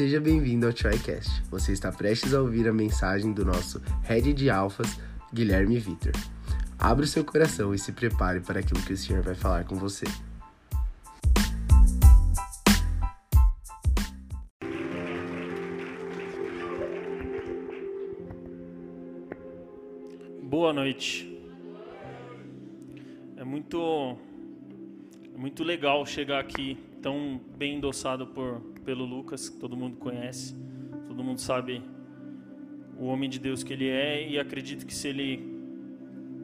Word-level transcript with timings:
Seja 0.00 0.18
bem-vindo 0.18 0.66
ao 0.66 0.72
TryCast. 0.72 1.42
Você 1.50 1.72
está 1.72 1.92
prestes 1.92 2.32
a 2.32 2.40
ouvir 2.40 2.66
a 2.66 2.72
mensagem 2.72 3.34
do 3.34 3.44
nosso 3.44 3.82
Head 4.04 4.32
de 4.32 4.48
Alfas, 4.48 4.98
Guilherme 5.30 5.78
Vitor. 5.78 6.14
Abra 6.78 7.04
o 7.04 7.06
seu 7.06 7.22
coração 7.22 7.74
e 7.74 7.78
se 7.78 7.92
prepare 7.92 8.40
para 8.40 8.60
aquilo 8.60 8.80
que 8.80 8.94
o 8.94 8.96
Senhor 8.96 9.22
vai 9.22 9.34
falar 9.34 9.64
com 9.64 9.76
você. 9.76 10.06
Boa 20.42 20.72
noite. 20.72 21.30
É 23.36 23.44
muito 23.44 24.16
é 25.34 25.38
muito 25.38 25.62
legal 25.62 26.06
chegar 26.06 26.40
aqui 26.40 26.78
tão 27.02 27.38
bem 27.58 27.76
endossado 27.76 28.26
por 28.28 28.62
pelo 28.90 29.04
Lucas, 29.04 29.48
que 29.48 29.56
todo 29.56 29.76
mundo 29.76 29.98
conhece. 29.98 30.52
Todo 31.06 31.22
mundo 31.22 31.40
sabe 31.40 31.80
o 32.98 33.04
homem 33.04 33.30
de 33.30 33.38
Deus 33.38 33.62
que 33.62 33.72
ele 33.72 33.88
é 33.88 34.28
e 34.28 34.36
acredito 34.36 34.84
que 34.84 34.92
se 34.92 35.06
ele 35.06 35.48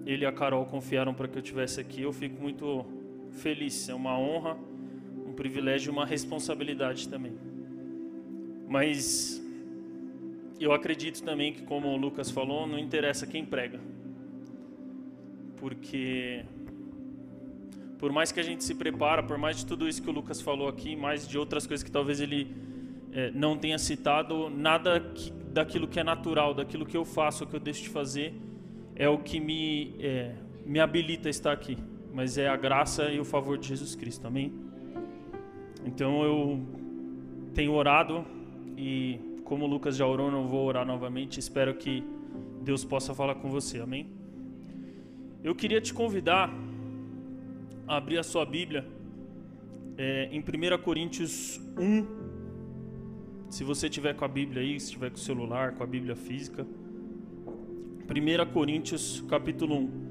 ele 0.07 0.23
e 0.23 0.27
a 0.27 0.31
Carol 0.31 0.65
confiaram 0.65 1.13
para 1.13 1.27
que 1.27 1.37
eu 1.37 1.43
estivesse 1.43 1.81
aqui, 1.81 2.03
eu 2.03 2.13
fico 2.13 2.41
muito 2.41 2.87
feliz. 3.33 3.89
É 3.89 3.95
uma 3.95 4.17
honra, 4.17 4.57
um 5.27 5.33
privilégio 5.33 5.91
e 5.91 5.93
uma 5.93 6.07
responsabilidade 6.07 7.09
também. 7.09 7.33
Mas 8.69 9.45
eu 10.61 10.71
acredito 10.71 11.25
também 11.25 11.53
que, 11.53 11.63
como 11.63 11.89
o 11.89 11.97
Lucas 11.97 12.31
falou, 12.31 12.65
não 12.65 12.79
interessa 12.79 13.27
quem 13.27 13.45
prega. 13.45 13.81
Porque 15.57 16.45
por 17.99 18.13
mais 18.13 18.31
que 18.31 18.41
a 18.41 18.43
gente 18.43 18.63
se 18.63 18.75
prepara, 18.75 19.23
por 19.23 19.39
mais 19.39 19.57
de 19.57 19.67
tudo 19.67 19.89
isso 19.89 20.03
que 20.03 20.11
o 20.11 20.13
Lucas 20.13 20.41
falou 20.41 20.69
aqui, 20.69 20.95
mais 20.95 21.27
de 21.27 21.39
outras 21.39 21.67
coisas 21.67 21.83
que 21.83 21.91
talvez 21.91 22.21
ele 22.21 22.55
é, 23.13 23.31
não 23.31 23.57
tenha 23.57 23.79
citado, 23.79 24.51
nada 24.51 25.01
que, 25.01 25.31
daquilo 25.31 25.89
que 25.89 25.99
é 25.99 26.05
natural, 26.05 26.53
daquilo 26.53 26.85
que 26.85 26.97
eu 26.97 27.05
faço, 27.05 27.45
o 27.45 27.47
que 27.47 27.57
eu 27.57 27.61
deixo 27.61 27.83
de 27.83 27.89
fazer, 27.89 28.35
é 28.95 29.09
o 29.09 29.19
que 29.19 29.41
me, 29.41 29.95
é, 29.99 30.35
me 30.65 30.79
habilita 30.79 31.29
a 31.29 31.31
estar 31.31 31.53
aqui. 31.53 31.79
Mas 32.13 32.39
é 32.39 32.49
a 32.49 32.57
graça 32.57 33.11
e 33.11 33.21
o 33.21 33.25
favor 33.25 33.59
de 33.59 33.69
Jesus 33.69 33.95
Cristo, 33.95 34.27
amém? 34.27 34.53
Então 35.85 36.23
eu 36.23 36.61
tenho 37.55 37.73
orado 37.73 38.25
e, 38.77 39.21
como 39.45 39.65
o 39.65 39.69
Lucas 39.69 39.97
já 39.97 40.07
orou, 40.07 40.31
não 40.31 40.47
vou 40.47 40.67
orar 40.67 40.87
novamente. 40.87 41.39
Espero 41.39 41.75
que 41.75 42.05
Deus 42.63 42.85
possa 42.85 43.15
falar 43.15 43.37
com 43.37 43.49
você, 43.49 43.81
amém? 43.81 44.11
Eu 45.43 45.55
queria 45.55 45.81
te 45.81 45.95
convidar 45.95 46.53
abrir 47.87 48.19
a 48.19 48.23
sua 48.23 48.45
Bíblia 48.45 48.87
é, 49.97 50.29
em 50.33 50.41
1 50.41 50.79
Coríntios 50.83 51.61
1. 51.79 53.51
Se 53.51 53.63
você 53.65 53.89
tiver 53.89 54.15
com 54.15 54.25
a 54.25 54.29
Bíblia 54.29 54.63
aí, 54.63 54.79
se 54.79 54.91
tiver 54.91 55.11
com 55.11 55.17
o 55.17 55.21
celular, 55.21 55.73
com 55.75 55.83
a 55.83 55.87
Bíblia 55.87 56.17
física. 56.17 56.67
1 58.09 58.53
Coríntios 58.53 59.25
capítulo 59.29 59.77
1. 59.77 60.06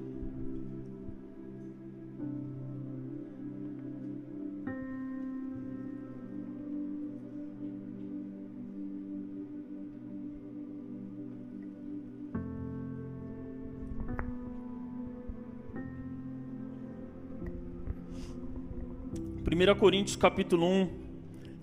1 19.55 19.79
Coríntios 19.79 20.17
capítulo 20.17 20.65
1, 20.65 20.89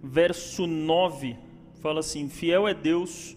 verso 0.03 0.67
9, 0.67 1.37
fala 1.75 2.01
assim: 2.01 2.27
Fiel 2.27 2.67
é 2.67 2.73
Deus, 2.73 3.37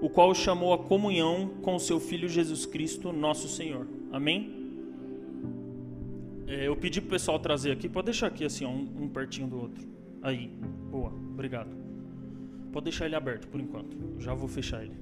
o 0.00 0.08
qual 0.08 0.32
chamou 0.36 0.72
a 0.72 0.78
comunhão 0.78 1.48
com 1.62 1.76
seu 1.80 1.98
Filho 1.98 2.28
Jesus 2.28 2.64
Cristo, 2.64 3.12
nosso 3.12 3.48
Senhor. 3.48 3.88
Amém? 4.12 4.54
É, 6.46 6.68
eu 6.68 6.76
pedi 6.76 7.00
pro 7.00 7.10
pessoal 7.10 7.40
trazer 7.40 7.72
aqui, 7.72 7.88
pode 7.88 8.04
deixar 8.04 8.28
aqui 8.28 8.44
assim, 8.44 8.64
ó, 8.64 8.68
um, 8.68 8.88
um 9.00 9.08
pertinho 9.08 9.48
do 9.48 9.60
outro. 9.60 9.84
Aí, 10.22 10.46
boa, 10.92 11.12
obrigado. 11.32 11.70
Pode 12.72 12.84
deixar 12.84 13.06
ele 13.06 13.16
aberto 13.16 13.48
por 13.48 13.60
enquanto, 13.60 13.96
já 14.20 14.32
vou 14.32 14.48
fechar 14.48 14.84
ele. 14.84 14.96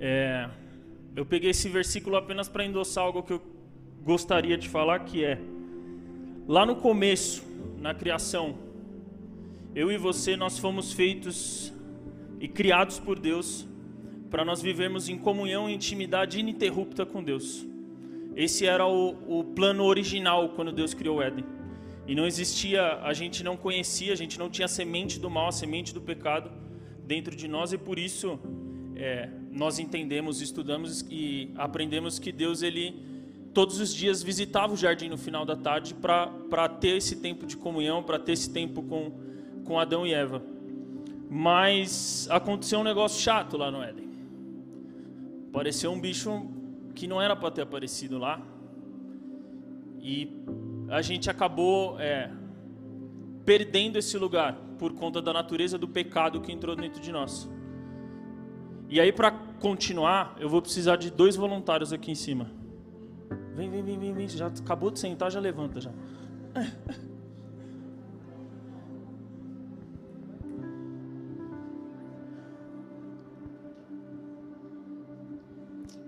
É, 0.00 0.48
eu 1.14 1.26
peguei 1.26 1.50
esse 1.50 1.68
versículo 1.68 2.16
apenas 2.16 2.48
para 2.48 2.64
endossar 2.64 3.04
algo 3.04 3.22
que 3.22 3.34
eu 3.34 3.42
gostaria 4.02 4.56
de 4.56 4.70
falar, 4.70 5.00
que 5.00 5.22
é 5.22 5.38
lá 6.48 6.64
no 6.64 6.76
começo, 6.76 7.44
na 7.78 7.92
criação, 7.92 8.56
eu 9.74 9.92
e 9.92 9.98
você, 9.98 10.34
nós 10.34 10.58
fomos 10.58 10.94
feitos 10.94 11.70
e 12.40 12.48
criados 12.48 12.98
por 12.98 13.18
Deus 13.18 13.68
para 14.30 14.46
nós 14.46 14.62
vivermos 14.62 15.10
em 15.10 15.18
comunhão 15.18 15.68
e 15.68 15.74
intimidade 15.74 16.40
ininterrupta 16.40 17.04
com 17.04 17.22
Deus. 17.22 17.66
Esse 18.34 18.64
era 18.64 18.86
o, 18.86 19.40
o 19.40 19.44
plano 19.44 19.84
original 19.84 20.48
quando 20.50 20.72
Deus 20.72 20.94
criou 20.94 21.18
o 21.18 21.22
Éden. 21.22 21.44
E 22.06 22.14
não 22.14 22.26
existia, 22.26 22.94
a 23.02 23.12
gente 23.12 23.44
não 23.44 23.54
conhecia, 23.54 24.14
a 24.14 24.16
gente 24.16 24.38
não 24.38 24.48
tinha 24.48 24.64
a 24.64 24.68
semente 24.68 25.20
do 25.20 25.28
mal, 25.28 25.48
a 25.48 25.52
semente 25.52 25.92
do 25.92 26.00
pecado 26.00 26.50
dentro 27.06 27.36
de 27.36 27.46
nós 27.46 27.74
e 27.74 27.78
por 27.78 27.98
isso 27.98 28.40
é, 28.96 29.28
nós 29.52 29.78
entendemos, 29.78 30.40
estudamos 30.40 31.04
e 31.10 31.50
aprendemos 31.56 32.18
que 32.18 32.32
Deus 32.32 32.62
ele 32.62 33.07
todos 33.58 33.80
os 33.80 33.92
dias 33.92 34.22
visitava 34.22 34.72
o 34.72 34.76
jardim 34.76 35.08
no 35.08 35.18
final 35.18 35.44
da 35.44 35.56
tarde 35.56 35.92
para 35.92 36.68
ter 36.68 36.96
esse 36.98 37.16
tempo 37.16 37.44
de 37.44 37.56
comunhão, 37.56 38.04
para 38.04 38.16
ter 38.16 38.30
esse 38.30 38.48
tempo 38.52 38.84
com, 38.84 39.10
com 39.64 39.80
Adão 39.80 40.06
e 40.06 40.14
Eva. 40.14 40.40
Mas 41.28 42.28
aconteceu 42.30 42.78
um 42.78 42.84
negócio 42.84 43.20
chato 43.20 43.56
lá 43.56 43.68
no 43.68 43.82
Éden. 43.82 44.08
Apareceu 45.48 45.90
um 45.90 46.00
bicho 46.00 46.46
que 46.94 47.08
não 47.08 47.20
era 47.20 47.34
para 47.34 47.50
ter 47.50 47.62
aparecido 47.62 48.16
lá. 48.16 48.40
E 50.00 50.30
a 50.88 51.02
gente 51.02 51.28
acabou 51.28 51.98
é, 51.98 52.30
perdendo 53.44 53.96
esse 53.98 54.16
lugar 54.16 54.54
por 54.78 54.92
conta 54.92 55.20
da 55.20 55.32
natureza 55.32 55.76
do 55.76 55.88
pecado 55.88 56.40
que 56.40 56.52
entrou 56.52 56.76
dentro 56.76 57.02
de 57.02 57.10
nós. 57.10 57.50
E 58.88 59.00
aí, 59.00 59.10
para 59.10 59.32
continuar, 59.32 60.36
eu 60.38 60.48
vou 60.48 60.62
precisar 60.62 60.94
de 60.94 61.10
dois 61.10 61.34
voluntários 61.34 61.92
aqui 61.92 62.12
em 62.12 62.14
cima. 62.14 62.56
Vem, 63.58 63.68
vem, 63.68 63.82
vem, 63.82 63.98
vem, 63.98 64.14
vem. 64.14 64.28
Já 64.28 64.46
acabou 64.46 64.88
de 64.88 65.00
sentar, 65.00 65.32
já 65.32 65.40
levanta 65.40 65.80
já. 65.80 65.90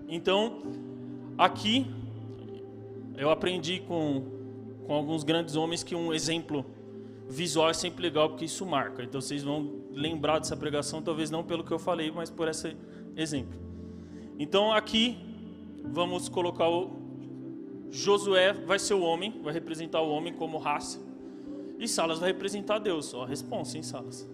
Então, 0.07 0.61
aqui 1.37 1.93
eu 3.17 3.29
aprendi 3.29 3.81
com, 3.81 4.23
com 4.85 4.93
alguns 4.93 5.25
grandes 5.25 5.57
homens 5.57 5.83
que 5.83 5.93
um 5.93 6.13
exemplo 6.13 6.65
visual 7.27 7.69
é 7.69 7.73
sempre 7.73 8.01
legal 8.01 8.29
porque 8.29 8.45
isso 8.45 8.65
marca. 8.65 9.03
Então 9.03 9.19
vocês 9.19 9.43
vão 9.43 9.81
lembrar 9.91 10.39
dessa 10.39 10.55
pregação, 10.55 11.01
talvez 11.01 11.29
não 11.29 11.43
pelo 11.43 11.65
que 11.65 11.71
eu 11.71 11.79
falei, 11.79 12.11
mas 12.11 12.29
por 12.29 12.47
esse 12.47 12.77
exemplo. 13.15 13.59
Então 14.39 14.71
aqui 14.71 15.17
vamos 15.83 16.29
colocar 16.29 16.69
o, 16.69 17.00
Josué 17.91 18.53
vai 18.53 18.79
ser 18.79 18.93
o 18.93 19.01
homem, 19.01 19.41
vai 19.43 19.53
representar 19.53 20.01
o 20.01 20.09
homem 20.09 20.33
como 20.33 20.57
raça. 20.57 20.97
E 21.77 21.87
Salas 21.87 22.19
vai 22.19 22.31
representar 22.31 22.79
Deus. 22.79 23.13
Ó, 23.13 23.23
a 23.23 23.27
resposta, 23.27 23.75
hein, 23.75 23.83
Salas? 23.83 24.29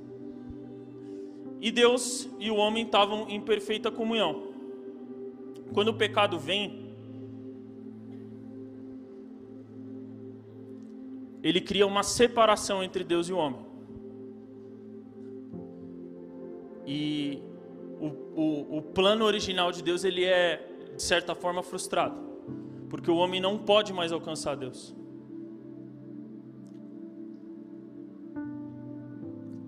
E 1.60 1.72
Deus 1.72 2.30
e 2.40 2.52
o 2.52 2.56
homem 2.56 2.86
estavam 2.86 3.28
em 3.28 3.42
perfeita 3.42 3.90
comunhão. 3.90 4.54
Quando 5.74 5.88
o 5.88 5.94
pecado 5.96 6.38
vem, 6.38 6.94
ele 11.42 11.60
cria 11.60 11.88
uma 11.88 12.04
separação 12.04 12.84
entre 12.84 13.04
Deus 13.04 13.28
e 13.28 13.34
o 13.34 13.38
homem. 13.38 13.66
E 16.86 17.42
o, 18.00 18.06
o, 18.40 18.78
o 18.78 18.82
plano 18.82 19.26
original 19.26 19.72
de 19.72 19.82
Deus 19.82 20.04
ele 20.04 20.24
é 20.24 20.64
de 20.96 21.02
certa 21.02 21.34
forma 21.34 21.64
frustrado 21.64 22.27
porque 22.90 23.12
o 23.12 23.18
homem 23.18 23.42
não 23.42 23.58
pode 23.58 23.94
mais 23.94 24.12
alcançar 24.12 24.56
Deus. 24.56 24.96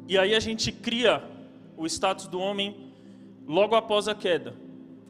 E 0.08 0.18
aí 0.18 0.34
a 0.34 0.40
gente 0.40 0.72
cria 0.72 1.24
o 1.78 1.86
status 1.86 2.28
do 2.28 2.40
homem 2.40 2.92
logo 3.46 3.76
após 3.76 4.08
a 4.08 4.16
queda. 4.16 4.56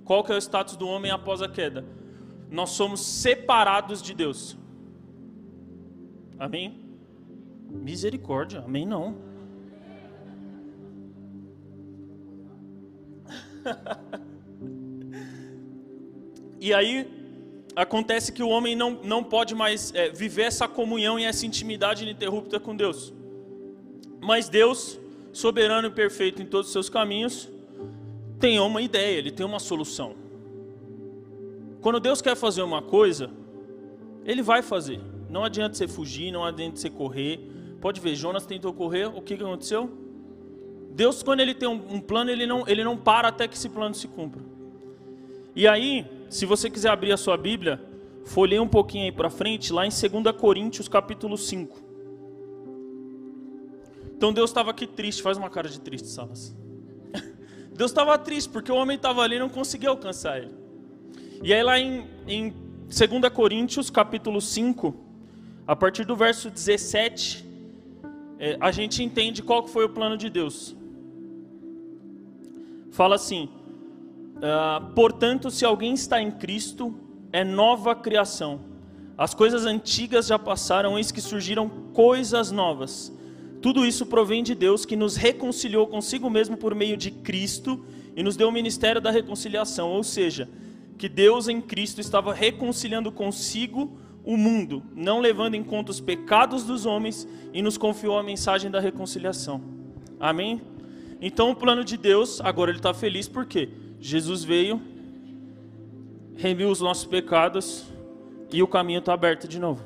Qual 0.03 0.23
que 0.23 0.31
é 0.31 0.35
o 0.35 0.37
status 0.37 0.75
do 0.75 0.87
homem 0.87 1.11
após 1.11 1.41
a 1.41 1.47
queda? 1.47 1.85
Nós 2.51 2.71
somos 2.71 2.99
separados 2.99 4.01
de 4.01 4.13
Deus. 4.13 4.57
Amém? 6.37 6.79
Misericórdia, 7.69 8.61
amém 8.61 8.85
não. 8.85 9.15
e 16.59 16.73
aí 16.73 17.18
acontece 17.75 18.31
que 18.31 18.43
o 18.43 18.49
homem 18.49 18.75
não, 18.75 18.99
não 19.03 19.23
pode 19.23 19.55
mais 19.55 19.93
é, 19.93 20.09
viver 20.09 20.43
essa 20.43 20.67
comunhão 20.67 21.19
e 21.19 21.23
essa 21.23 21.45
intimidade 21.45 22.03
ininterrupta 22.03 22.59
com 22.59 22.75
Deus. 22.75 23.13
Mas 24.21 24.49
Deus, 24.49 24.99
soberano 25.31 25.87
e 25.87 25.91
perfeito 25.91 26.41
em 26.41 26.45
todos 26.45 26.67
os 26.67 26.73
seus 26.73 26.89
caminhos, 26.89 27.49
tem 28.39 28.59
uma 28.59 28.81
ideia, 28.81 29.17
ele 29.17 29.31
tem 29.31 29.45
uma 29.45 29.59
solução. 29.59 30.15
Quando 31.81 31.99
Deus 31.99 32.21
quer 32.21 32.35
fazer 32.35 32.61
uma 32.61 32.81
coisa, 32.81 33.29
ele 34.25 34.41
vai 34.41 34.61
fazer. 34.61 34.99
Não 35.29 35.43
adianta 35.43 35.75
você 35.75 35.87
fugir, 35.87 36.31
não 36.31 36.43
adianta 36.43 36.77
você 36.77 36.89
correr. 36.89 37.39
Pode 37.79 38.01
ver, 38.01 38.15
Jonas 38.15 38.45
tentou 38.45 38.73
correr, 38.73 39.05
o 39.05 39.21
que, 39.21 39.37
que 39.37 39.43
aconteceu? 39.43 39.89
Deus, 40.91 41.23
quando 41.23 41.39
ele 41.39 41.53
tem 41.53 41.69
um, 41.69 42.01
plano, 42.01 42.29
ele 42.29 42.45
não, 42.45 42.67
ele 42.67 42.83
não 42.83 42.97
para 42.97 43.29
até 43.29 43.47
que 43.47 43.55
esse 43.55 43.69
plano 43.69 43.95
se 43.95 44.07
cumpra. 44.07 44.41
E 45.55 45.67
aí, 45.67 46.05
se 46.29 46.45
você 46.45 46.69
quiser 46.69 46.89
abrir 46.89 47.11
a 47.11 47.17
sua 47.17 47.35
Bíblia, 47.35 47.83
folheia 48.23 48.61
um 48.61 48.67
pouquinho 48.67 49.05
aí 49.05 49.11
para 49.11 49.29
frente, 49.29 49.73
lá 49.73 49.85
em 49.85 49.89
2 49.89 50.35
Coríntios 50.37 50.87
capítulo 50.87 51.37
5. 51.37 51.89
Então 54.15 54.31
Deus 54.31 54.49
estava 54.49 54.69
aqui 54.69 54.85
triste, 54.85 55.21
faz 55.21 55.37
uma 55.37 55.49
cara 55.49 55.67
de 55.67 55.79
triste, 55.79 56.07
Salas. 56.07 56.55
Deus 57.73 57.89
estava 57.89 58.17
triste 58.17 58.49
porque 58.49 58.71
o 58.71 58.75
homem 58.75 58.95
estava 58.95 59.21
ali 59.21 59.37
e 59.37 59.39
não 59.39 59.49
conseguia 59.49 59.89
alcançar 59.89 60.37
ele. 60.37 60.53
E 61.41 61.53
aí 61.53 61.63
lá 61.63 61.79
em, 61.79 62.05
em 62.27 62.53
2 62.83 63.33
Coríntios 63.33 63.89
capítulo 63.89 64.39
5, 64.39 64.93
a 65.65 65.75
partir 65.75 66.05
do 66.05 66.15
verso 66.15 66.49
17, 66.49 67.45
é, 68.37 68.57
a 68.59 68.71
gente 68.71 69.01
entende 69.03 69.41
qual 69.41 69.67
foi 69.67 69.85
o 69.85 69.89
plano 69.89 70.17
de 70.17 70.29
Deus. 70.29 70.75
Fala 72.91 73.15
assim: 73.15 73.49
uh, 74.39 74.93
portanto, 74.93 75.51
se 75.51 75.63
alguém 75.63 75.93
está 75.93 76.21
em 76.21 76.31
Cristo, 76.31 76.93
é 77.31 77.43
nova 77.43 77.95
criação. 77.95 78.61
As 79.17 79.33
coisas 79.33 79.65
antigas 79.65 80.27
já 80.27 80.39
passaram, 80.39 80.97
eis 80.97 81.11
que 81.11 81.21
surgiram 81.21 81.69
coisas 81.93 82.51
novas. 82.51 83.13
Tudo 83.61 83.85
isso 83.85 84.05
provém 84.05 84.41
de 84.41 84.55
Deus 84.55 84.85
que 84.85 84.95
nos 84.95 85.17
reconciliou 85.17 85.85
consigo 85.87 86.29
mesmo 86.29 86.55
por 86.55 86.73
meio 86.73 86.95
de 86.95 87.11
Cristo 87.11 87.83
e 88.15 88.23
nos 88.23 88.37
deu 88.37 88.47
o 88.47 88.51
ministério 88.51 89.01
da 89.01 89.11
reconciliação, 89.11 89.89
ou 89.89 90.03
seja, 90.03 90.49
que 90.97 91.09
Deus 91.09 91.47
em 91.47 91.59
Cristo 91.59 91.99
estava 91.99 92.33
reconciliando 92.33 93.11
consigo 93.11 93.99
o 94.23 94.37
mundo, 94.37 94.83
não 94.95 95.19
levando 95.19 95.55
em 95.55 95.63
conta 95.63 95.91
os 95.91 95.99
pecados 95.99 96.63
dos 96.63 96.85
homens 96.85 97.27
e 97.53 97.61
nos 97.61 97.77
confiou 97.77 98.17
a 98.17 98.23
mensagem 98.23 98.71
da 98.71 98.79
reconciliação. 98.79 99.61
Amém? 100.19 100.61
Então 101.21 101.51
o 101.51 101.55
plano 101.55 101.83
de 101.83 101.97
Deus, 101.97 102.39
agora 102.41 102.71
ele 102.71 102.79
está 102.79 102.93
feliz 102.93 103.27
porque 103.27 103.69
Jesus 103.99 104.43
veio, 104.43 104.81
remiu 106.35 106.69
os 106.69 106.79
nossos 106.79 107.05
pecados 107.05 107.85
e 108.51 108.63
o 108.63 108.67
caminho 108.67 108.99
está 108.99 109.13
aberto 109.13 109.47
de 109.47 109.59
novo. 109.59 109.83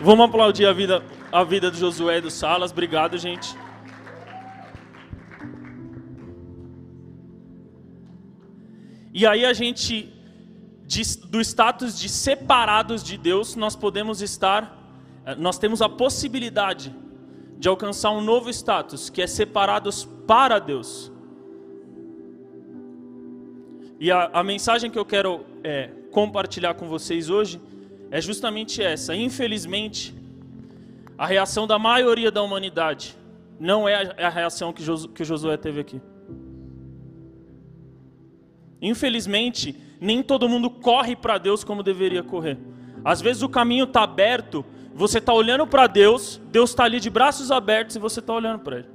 Vamos 0.00 0.26
aplaudir 0.26 0.66
a 0.66 0.72
vida, 0.72 1.02
a 1.32 1.42
vida 1.42 1.70
do 1.70 1.76
Josué 1.76 2.18
e 2.18 2.20
do 2.20 2.30
Salas. 2.30 2.70
Obrigado, 2.70 3.18
gente. 3.18 3.56
E 9.12 9.26
aí 9.26 9.46
a 9.46 9.54
gente, 9.54 10.12
de, 10.84 11.02
do 11.26 11.40
status 11.40 11.98
de 11.98 12.08
separados 12.08 13.02
de 13.02 13.16
Deus, 13.16 13.56
nós 13.56 13.74
podemos 13.74 14.20
estar, 14.20 14.85
nós 15.34 15.58
temos 15.58 15.82
a 15.82 15.88
possibilidade 15.88 16.94
de 17.58 17.68
alcançar 17.68 18.10
um 18.10 18.20
novo 18.20 18.50
status, 18.50 19.10
que 19.10 19.20
é 19.20 19.26
separados 19.26 20.04
para 20.26 20.58
Deus. 20.58 21.10
E 23.98 24.10
a, 24.10 24.30
a 24.32 24.44
mensagem 24.44 24.90
que 24.90 24.98
eu 24.98 25.04
quero 25.04 25.44
é, 25.64 25.90
compartilhar 26.12 26.74
com 26.74 26.86
vocês 26.86 27.30
hoje 27.30 27.60
é 28.10 28.20
justamente 28.20 28.82
essa. 28.82 29.14
Infelizmente, 29.16 30.14
a 31.16 31.26
reação 31.26 31.66
da 31.66 31.78
maioria 31.78 32.30
da 32.30 32.42
humanidade 32.42 33.16
não 33.58 33.88
é 33.88 34.12
a, 34.22 34.28
reação 34.28 34.72
que, 34.72 34.82
Josué, 34.82 35.10
que 35.14 35.24
Josué 35.24 35.56
teve 35.56 35.80
aqui. 35.80 36.00
Infelizmente, 38.80 39.74
nem 39.98 40.22
todo 40.22 40.48
mundo 40.48 40.68
corre 40.68 41.16
para 41.16 41.38
Deus 41.38 41.64
como 41.64 41.82
deveria 41.82 42.22
correr. 42.22 42.58
Às 43.02 43.20
vezes 43.22 43.42
o 43.42 43.48
caminho 43.48 43.84
está 43.84 44.02
aberto, 44.02 44.64
você 44.96 45.18
está 45.18 45.32
olhando 45.32 45.66
para 45.66 45.86
Deus, 45.86 46.40
Deus 46.50 46.70
está 46.70 46.84
ali 46.84 46.98
de 46.98 47.10
braços 47.10 47.50
abertos 47.50 47.96
e 47.96 47.98
você 47.98 48.20
está 48.20 48.32
olhando 48.32 48.60
para 48.60 48.78
Ele. 48.78 48.88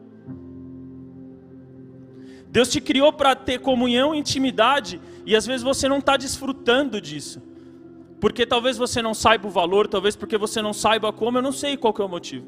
Deus 2.49 2.69
te 2.69 2.81
criou 2.81 3.13
para 3.13 3.35
ter 3.35 3.59
comunhão 3.59 4.13
e 4.13 4.17
intimidade 4.17 4.99
e 5.25 5.35
às 5.35 5.45
vezes 5.45 5.61
você 5.61 5.87
não 5.87 5.99
está 5.99 6.17
desfrutando 6.17 6.99
disso. 6.99 7.39
Porque 8.19 8.47
talvez 8.47 8.77
você 8.77 8.99
não 8.99 9.13
saiba 9.13 9.47
o 9.47 9.51
valor, 9.51 9.87
talvez 9.87 10.15
porque 10.15 10.37
você 10.37 10.59
não 10.59 10.73
saiba 10.73 11.13
como, 11.13 11.37
eu 11.37 11.41
não 11.41 11.51
sei 11.51 11.77
qual 11.77 11.93
é 11.97 12.03
o 12.03 12.09
motivo. 12.09 12.47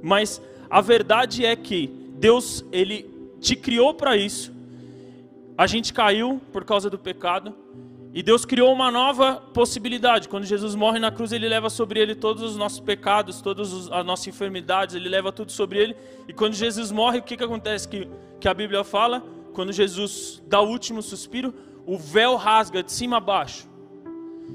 Mas 0.00 0.40
a 0.70 0.80
verdade 0.80 1.44
é 1.44 1.56
que 1.56 1.88
Deus, 2.14 2.64
ele 2.70 3.10
te 3.40 3.56
criou 3.56 3.94
para 3.94 4.16
isso. 4.16 4.52
A 5.58 5.66
gente 5.66 5.92
caiu 5.92 6.40
por 6.52 6.64
causa 6.64 6.88
do 6.88 6.98
pecado 6.98 7.54
e 8.12 8.22
Deus 8.22 8.44
criou 8.44 8.72
uma 8.72 8.90
nova 8.90 9.36
possibilidade. 9.54 10.28
Quando 10.28 10.44
Jesus 10.44 10.74
morre 10.74 10.98
na 10.98 11.12
cruz, 11.12 11.30
ele 11.30 11.48
leva 11.48 11.70
sobre 11.70 12.00
ele 12.00 12.14
todos 12.14 12.42
os 12.42 12.56
nossos 12.56 12.80
pecados, 12.80 13.40
todas 13.40 13.88
as 13.90 14.04
nossas 14.04 14.26
enfermidades, 14.26 14.96
ele 14.96 15.08
leva 15.08 15.30
tudo 15.30 15.52
sobre 15.52 15.78
ele. 15.78 15.96
E 16.26 16.32
quando 16.32 16.54
Jesus 16.54 16.90
morre, 16.90 17.18
o 17.18 17.22
que, 17.22 17.36
que 17.36 17.44
acontece 17.44 17.86
que, 17.88 18.08
que 18.40 18.48
a 18.48 18.54
Bíblia 18.54 18.82
fala? 18.82 19.22
Quando 19.52 19.72
Jesus 19.72 20.42
dá 20.48 20.60
o 20.60 20.68
último 20.68 21.02
suspiro, 21.02 21.54
o 21.86 21.96
véu 21.96 22.34
rasga 22.34 22.82
de 22.82 22.90
cima 22.90 23.18
a 23.18 23.20
baixo. 23.20 23.68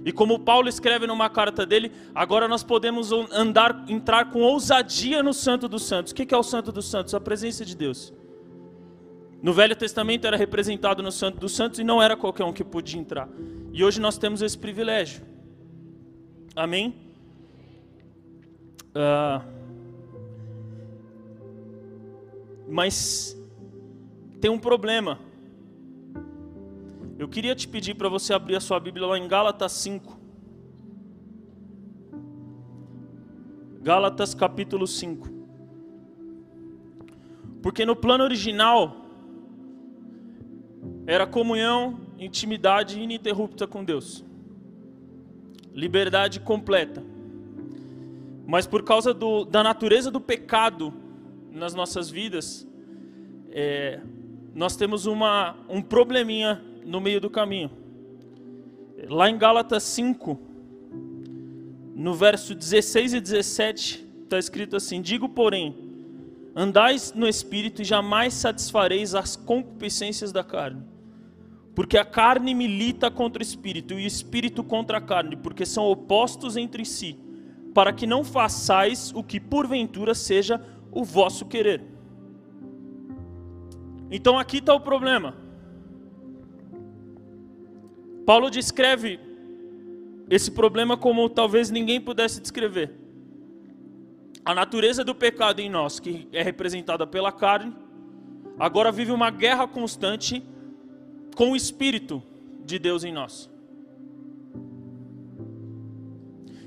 E 0.03 0.11
como 0.11 0.37
Paulo 0.39 0.67
escreve 0.67 1.07
numa 1.07 1.29
carta 1.29 1.65
dele, 1.65 1.93
agora 2.13 2.49
nós 2.49 2.61
podemos 2.61 3.13
andar, 3.31 3.85
entrar 3.87 4.31
com 4.31 4.41
ousadia 4.41 5.23
no 5.23 5.33
Santo 5.33 5.69
dos 5.69 5.83
Santos. 5.83 6.11
O 6.11 6.15
que 6.15 6.33
é 6.33 6.37
o 6.37 6.43
Santo 6.43 6.73
dos 6.73 6.89
Santos? 6.89 7.13
A 7.13 7.21
presença 7.21 7.63
de 7.63 7.75
Deus. 7.75 8.13
No 9.45 9.53
Velho 9.53 9.75
Testamento 9.75 10.25
era 10.25 10.35
representado 10.35 11.03
no 11.03 11.11
Santo 11.11 11.39
dos 11.39 11.55
Santos 11.55 11.77
e 11.77 11.83
não 11.83 12.01
era 12.01 12.17
qualquer 12.17 12.43
um 12.45 12.51
que 12.51 12.63
podia 12.63 12.99
entrar. 12.99 13.29
E 13.71 13.83
hoje 13.83 14.01
nós 14.01 14.17
temos 14.17 14.41
esse 14.41 14.57
privilégio. 14.57 15.23
Amém? 16.55 16.95
Uh, 18.89 19.47
mas 22.67 23.39
tem 24.41 24.49
um 24.49 24.57
problema. 24.57 25.19
Eu 27.19 27.29
queria 27.29 27.53
te 27.53 27.67
pedir 27.67 27.93
para 27.93 28.09
você 28.09 28.33
abrir 28.33 28.55
a 28.55 28.59
sua 28.59 28.79
Bíblia 28.79 29.05
lá 29.05 29.15
em 29.15 29.27
Gálatas 29.27 29.73
5. 29.73 30.19
Gálatas 33.83 34.33
capítulo 34.33 34.87
5. 34.87 35.29
Porque 37.61 37.85
no 37.85 37.95
plano 37.95 38.23
original 38.23 39.04
era 41.07 41.27
comunhão, 41.27 41.99
intimidade 42.17 42.99
ininterrupta 42.99 43.67
com 43.67 43.83
Deus. 43.83 44.23
Liberdade 45.73 46.39
completa. 46.39 47.03
Mas 48.47 48.65
por 48.65 48.83
causa 48.83 49.13
do, 49.13 49.45
da 49.45 49.63
natureza 49.63 50.09
do 50.09 50.19
pecado 50.19 50.93
nas 51.51 51.73
nossas 51.73 52.09
vidas, 52.09 52.67
é, 53.51 53.99
nós 54.53 54.75
temos 54.75 55.05
uma, 55.05 55.55
um 55.69 55.81
probleminha 55.81 56.63
no 56.85 56.99
meio 56.99 57.19
do 57.19 57.29
caminho. 57.29 57.71
Lá 59.09 59.29
em 59.29 59.37
Gálatas 59.37 59.83
5, 59.83 60.39
no 61.95 62.13
verso 62.13 62.55
16 62.55 63.13
e 63.13 63.19
17, 63.19 64.07
está 64.23 64.39
escrito 64.39 64.75
assim: 64.75 65.01
Digo, 65.01 65.29
porém, 65.29 65.75
andais 66.55 67.13
no 67.13 67.27
espírito 67.27 67.81
e 67.81 67.85
jamais 67.85 68.33
satisfareis 68.33 69.13
as 69.13 69.35
concupiscências 69.35 70.31
da 70.31 70.43
carne. 70.43 70.94
Porque 71.75 71.97
a 71.97 72.05
carne 72.05 72.55
milita 72.55 73.11
contra 73.11 73.41
o 73.41 73.45
espírito 73.45 73.93
e 73.93 73.97
o 73.97 74.07
espírito 74.07 74.63
contra 74.63 74.97
a 74.97 75.01
carne, 75.01 75.35
porque 75.35 75.65
são 75.65 75.83
opostos 75.85 76.55
entre 76.55 76.85
si, 76.85 77.19
para 77.73 77.91
que 77.91 78.07
não 78.07 78.23
façais 78.23 79.11
o 79.13 79.21
que 79.21 79.41
porventura 79.41 80.15
seja 80.15 80.65
o 80.89 81.03
vosso 81.03 81.45
querer. 81.45 81.83
Então 84.09 84.39
aqui 84.39 84.59
está 84.59 84.73
o 84.73 84.79
problema. 84.79 85.35
Paulo 88.25 88.49
descreve 88.49 89.19
esse 90.29 90.49
problema 90.51 90.95
como 90.95 91.29
talvez 91.29 91.69
ninguém 91.69 91.99
pudesse 91.99 92.41
descrever. 92.41 92.93
A 94.43 94.55
natureza 94.55 95.03
do 95.03 95.13
pecado 95.13 95.59
em 95.59 95.69
nós, 95.69 95.99
que 95.99 96.27
é 96.31 96.41
representada 96.41 97.05
pela 97.05 97.31
carne, 97.31 97.75
agora 98.57 98.91
vive 98.91 99.11
uma 99.11 99.29
guerra 99.29 99.67
constante 99.67 100.41
com 101.35 101.51
o 101.51 101.55
Espírito 101.55 102.23
de 102.65 102.79
Deus 102.79 103.03
em 103.03 103.11
nós. 103.11 103.49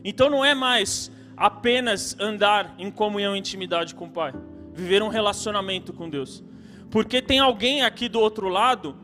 Então 0.04 0.30
não 0.30 0.44
é 0.44 0.54
mais 0.54 1.10
apenas 1.36 2.16
andar 2.20 2.74
em 2.78 2.90
comunhão 2.90 3.34
e 3.34 3.38
intimidade 3.38 3.94
com 3.94 4.04
o 4.04 4.10
Pai, 4.10 4.32
viver 4.72 5.02
um 5.02 5.08
relacionamento 5.08 5.92
com 5.92 6.08
Deus. 6.08 6.44
Porque 6.90 7.20
tem 7.20 7.38
alguém 7.38 7.82
aqui 7.82 8.08
do 8.08 8.20
outro 8.20 8.48
lado 8.48 8.96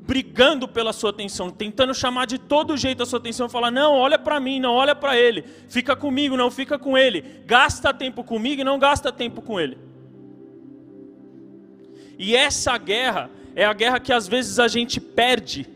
brigando 0.00 0.68
pela 0.68 0.92
sua 0.92 1.10
atenção, 1.10 1.50
tentando 1.50 1.92
chamar 1.92 2.26
de 2.26 2.38
todo 2.38 2.76
jeito 2.76 3.02
a 3.02 3.06
sua 3.06 3.18
atenção, 3.18 3.48
falar: 3.48 3.70
"Não, 3.70 3.92
olha 3.94 4.18
para 4.18 4.38
mim, 4.38 4.60
não 4.60 4.74
olha 4.74 4.94
para 4.94 5.18
ele. 5.18 5.44
Fica 5.68 5.96
comigo, 5.96 6.36
não 6.36 6.50
fica 6.50 6.78
com 6.78 6.96
ele. 6.96 7.42
Gasta 7.44 7.92
tempo 7.92 8.22
comigo 8.22 8.60
e 8.60 8.64
não 8.64 8.78
gasta 8.78 9.10
tempo 9.12 9.42
com 9.42 9.58
ele". 9.58 9.76
E 12.18 12.34
essa 12.34 12.78
guerra 12.78 13.30
é 13.56 13.64
a 13.64 13.72
guerra 13.72 13.98
que 13.98 14.12
às 14.12 14.28
vezes 14.28 14.58
a 14.58 14.68
gente 14.68 15.00
perde, 15.00 15.66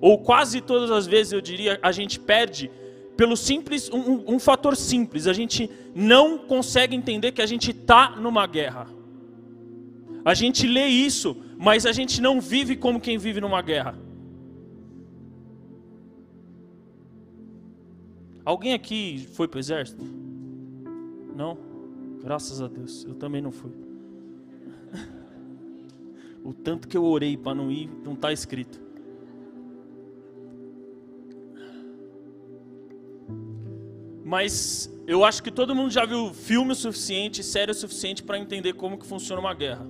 ou 0.00 0.18
quase 0.18 0.60
todas 0.60 0.92
as 0.92 1.04
vezes 1.04 1.32
eu 1.32 1.40
diria, 1.40 1.80
a 1.82 1.90
gente 1.90 2.20
perde 2.20 2.70
pelo 3.16 3.36
simples 3.36 3.90
um, 3.90 4.34
um 4.34 4.38
fator 4.38 4.76
simples, 4.76 5.26
a 5.26 5.32
gente 5.32 5.68
não 5.94 6.38
consegue 6.38 6.94
entender 6.94 7.32
que 7.32 7.42
a 7.42 7.46
gente 7.46 7.72
está 7.72 8.10
numa 8.10 8.46
guerra. 8.46 8.86
A 10.24 10.32
gente 10.32 10.64
lê 10.66 10.86
isso, 10.86 11.36
mas 11.58 11.84
a 11.84 11.92
gente 11.92 12.20
não 12.20 12.40
vive 12.40 12.76
como 12.76 13.00
quem 13.00 13.18
vive 13.18 13.40
numa 13.40 13.60
guerra. 13.60 13.98
Alguém 18.44 18.74
aqui 18.74 19.26
foi 19.32 19.48
para 19.48 19.56
o 19.56 19.60
exército? 19.60 20.04
Não? 21.34 21.58
Graças 22.22 22.62
a 22.62 22.68
Deus, 22.68 23.04
eu 23.04 23.14
também 23.14 23.42
não 23.42 23.50
fui. 23.50 23.83
O 26.44 26.52
tanto 26.52 26.86
que 26.86 26.96
eu 26.96 27.04
orei 27.04 27.38
para 27.38 27.54
não 27.54 27.70
ir, 27.72 27.90
não 28.04 28.12
está 28.12 28.30
escrito. 28.30 28.78
Mas 34.22 34.92
eu 35.06 35.24
acho 35.24 35.42
que 35.42 35.50
todo 35.50 35.74
mundo 35.74 35.90
já 35.90 36.04
viu 36.04 36.34
filme 36.34 36.72
o 36.72 36.74
suficiente, 36.74 37.42
série 37.42 37.70
o 37.70 37.74
suficiente 37.74 38.22
para 38.22 38.38
entender 38.38 38.74
como 38.74 38.98
que 38.98 39.06
funciona 39.06 39.40
uma 39.40 39.54
guerra. 39.54 39.86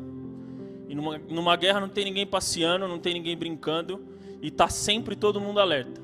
E 0.89 0.95
numa, 0.95 1.19
numa 1.19 1.57
guerra 1.57 1.81
não 1.81 1.89
tem 1.89 2.05
ninguém 2.05 2.27
passeando, 2.27 2.87
não 2.87 2.99
tem 2.99 3.15
ninguém 3.15 3.37
brincando, 3.37 4.05
e 4.41 4.51
tá 4.51 4.69
sempre 4.69 5.17
todo 5.17 5.41
mundo 5.41 5.59
alerta. 5.59 6.01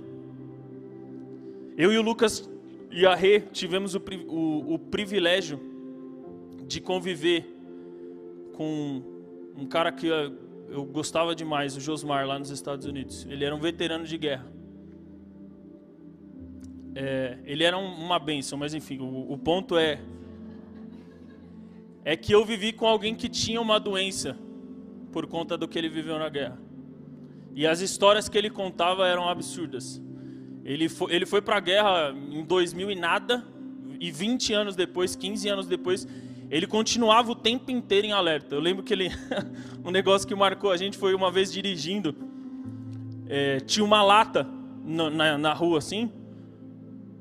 Eu 1.76 1.92
e 1.92 1.98
o 1.98 2.02
Lucas 2.02 2.48
e 2.90 3.06
a 3.06 3.14
Rê 3.14 3.40
tivemos 3.40 3.94
o, 3.94 4.02
o, 4.28 4.74
o 4.74 4.78
privilégio 4.78 5.60
de 6.66 6.80
conviver 6.80 7.46
com 8.54 9.02
um 9.56 9.66
cara 9.66 9.90
que 9.92 10.06
eu, 10.06 10.84
gostava 10.84 11.34
demais, 11.34 11.76
o 11.76 11.80
Josmar, 11.80 12.26
lá 12.26 12.38
nos 12.38 12.50
Estados 12.50 12.86
Unidos. 12.86 13.26
Ele 13.28 13.44
era 13.44 13.54
um 13.54 13.60
veterano 13.60 14.04
de 14.04 14.16
guerra. 14.16 14.46
É, 16.94 17.38
ele 17.44 17.64
era 17.64 17.76
um, 17.78 17.86
uma 17.86 18.18
benção, 18.18 18.58
mas 18.58 18.74
enfim, 18.74 18.98
o, 18.98 19.32
o 19.32 19.38
ponto 19.38 19.76
é 19.76 20.00
é 22.04 22.16
que 22.16 22.32
eu 22.32 22.44
vivi 22.44 22.72
com 22.72 22.86
alguém 22.86 23.14
que 23.14 23.28
tinha 23.28 23.60
uma 23.60 23.78
doença 23.78 24.36
por 25.12 25.26
conta 25.26 25.56
do 25.56 25.68
que 25.68 25.78
ele 25.78 25.88
viveu 25.88 26.18
na 26.18 26.28
guerra. 26.28 26.58
E 27.54 27.66
as 27.66 27.80
histórias 27.80 28.28
que 28.28 28.38
ele 28.38 28.48
contava 28.48 29.06
eram 29.06 29.28
absurdas. 29.28 30.00
Ele 30.64 30.88
foi, 30.88 31.12
ele 31.12 31.26
foi 31.26 31.42
para 31.42 31.56
a 31.56 31.60
guerra 31.60 32.14
em 32.30 32.44
2000 32.44 32.90
e 32.90 32.94
nada, 32.94 33.44
e 33.98 34.10
20 34.10 34.52
anos 34.52 34.76
depois, 34.76 35.14
15 35.14 35.48
anos 35.48 35.66
depois, 35.66 36.06
ele 36.50 36.66
continuava 36.66 37.30
o 37.30 37.34
tempo 37.34 37.70
inteiro 37.70 38.08
em 38.08 38.12
alerta. 38.12 38.56
Eu 38.56 38.60
lembro 38.60 38.82
que 38.82 38.92
ele. 38.92 39.08
um 39.84 39.92
negócio 39.92 40.26
que 40.26 40.34
marcou 40.34 40.72
a 40.72 40.76
gente 40.76 40.98
foi 40.98 41.14
uma 41.14 41.30
vez 41.30 41.52
dirigindo. 41.52 42.12
É, 43.28 43.60
tinha 43.60 43.84
uma 43.84 44.02
lata 44.02 44.48
na, 44.84 45.08
na, 45.08 45.38
na, 45.38 45.52
rua 45.54 45.78
assim. 45.78 46.10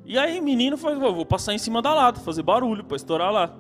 E 0.04 0.18
aí, 0.18 0.42
menino 0.42 0.76
falou: 0.76 1.14
vou 1.14 1.26
passar 1.26 1.54
em 1.54 1.60
cima 1.60 1.80
da 1.80 1.94
lata, 1.94 2.20
fazer 2.20 2.42
barulho 2.42 2.84
para 2.84 2.98
estourar 2.98 3.32
lá. 3.32 3.56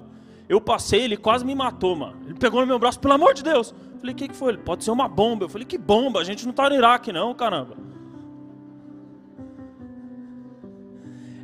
Eu 0.49 0.59
passei, 0.59 1.03
ele 1.03 1.15
quase 1.15 1.45
me 1.45 1.53
matou, 1.53 1.95
mano. 1.95 2.19
Ele 2.25 2.33
pegou 2.33 2.61
no 2.61 2.65
meu 2.65 2.79
braço, 2.79 2.99
pelo 2.99 3.13
amor 3.13 3.35
de 3.35 3.43
Deus. 3.43 3.71
Eu 3.93 3.99
falei: 3.99 4.15
o 4.15 4.17
que, 4.17 4.27
que 4.27 4.35
foi? 4.35 4.53
Ele 4.53 4.63
pode 4.63 4.83
ser 4.83 4.89
uma 4.89 5.07
bomba. 5.07 5.45
Eu 5.45 5.49
falei: 5.49 5.67
que 5.67 5.77
bomba? 5.77 6.19
A 6.19 6.23
gente 6.23 6.47
não 6.47 6.53
tá 6.53 6.67
no 6.67 6.75
Iraque, 6.75 7.13
não, 7.13 7.31
caramba. 7.35 7.77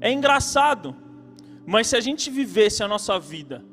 É 0.02 0.12
engraçado, 0.12 0.96
mas 1.64 1.86
se 1.86 1.96
a 1.96 2.00
gente 2.00 2.32
vivesse 2.32 2.82
a 2.82 2.88
nossa 2.88 3.20
vida 3.20 3.64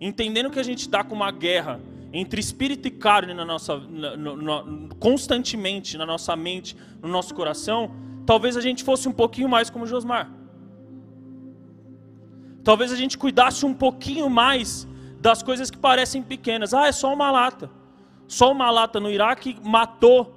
entendendo 0.00 0.50
que 0.50 0.58
a 0.58 0.62
gente 0.62 0.80
está 0.80 1.02
com 1.02 1.14
uma 1.14 1.30
guerra 1.30 1.80
entre 2.12 2.40
espírito 2.40 2.88
e 2.88 2.90
carne 2.90 3.34
na 3.34 3.44
nossa, 3.44 3.78
na, 3.78 4.16
no, 4.16 4.88
constantemente 4.98 5.98
na 5.98 6.06
nossa 6.06 6.34
mente, 6.34 6.76
no 7.02 7.08
nosso 7.08 7.34
coração, 7.34 7.90
talvez 8.24 8.56
a 8.56 8.60
gente 8.60 8.84
fosse 8.84 9.08
um 9.08 9.12
pouquinho 9.12 9.48
mais 9.48 9.68
como 9.68 9.86
Josmar. 9.86 10.30
Talvez 12.64 12.90
a 12.90 12.96
gente 12.96 13.16
cuidasse 13.16 13.64
um 13.64 13.72
pouquinho 13.72 14.28
mais 14.28 14.88
das 15.20 15.42
coisas 15.42 15.70
que 15.70 15.78
parecem 15.78 16.22
pequenas. 16.22 16.74
Ah, 16.74 16.88
é 16.88 16.92
só 16.92 17.12
uma 17.12 17.30
lata. 17.30 17.70
Só 18.26 18.50
uma 18.50 18.70
lata 18.70 18.98
no 18.98 19.10
Iraque 19.10 19.56
matou. 19.62 20.34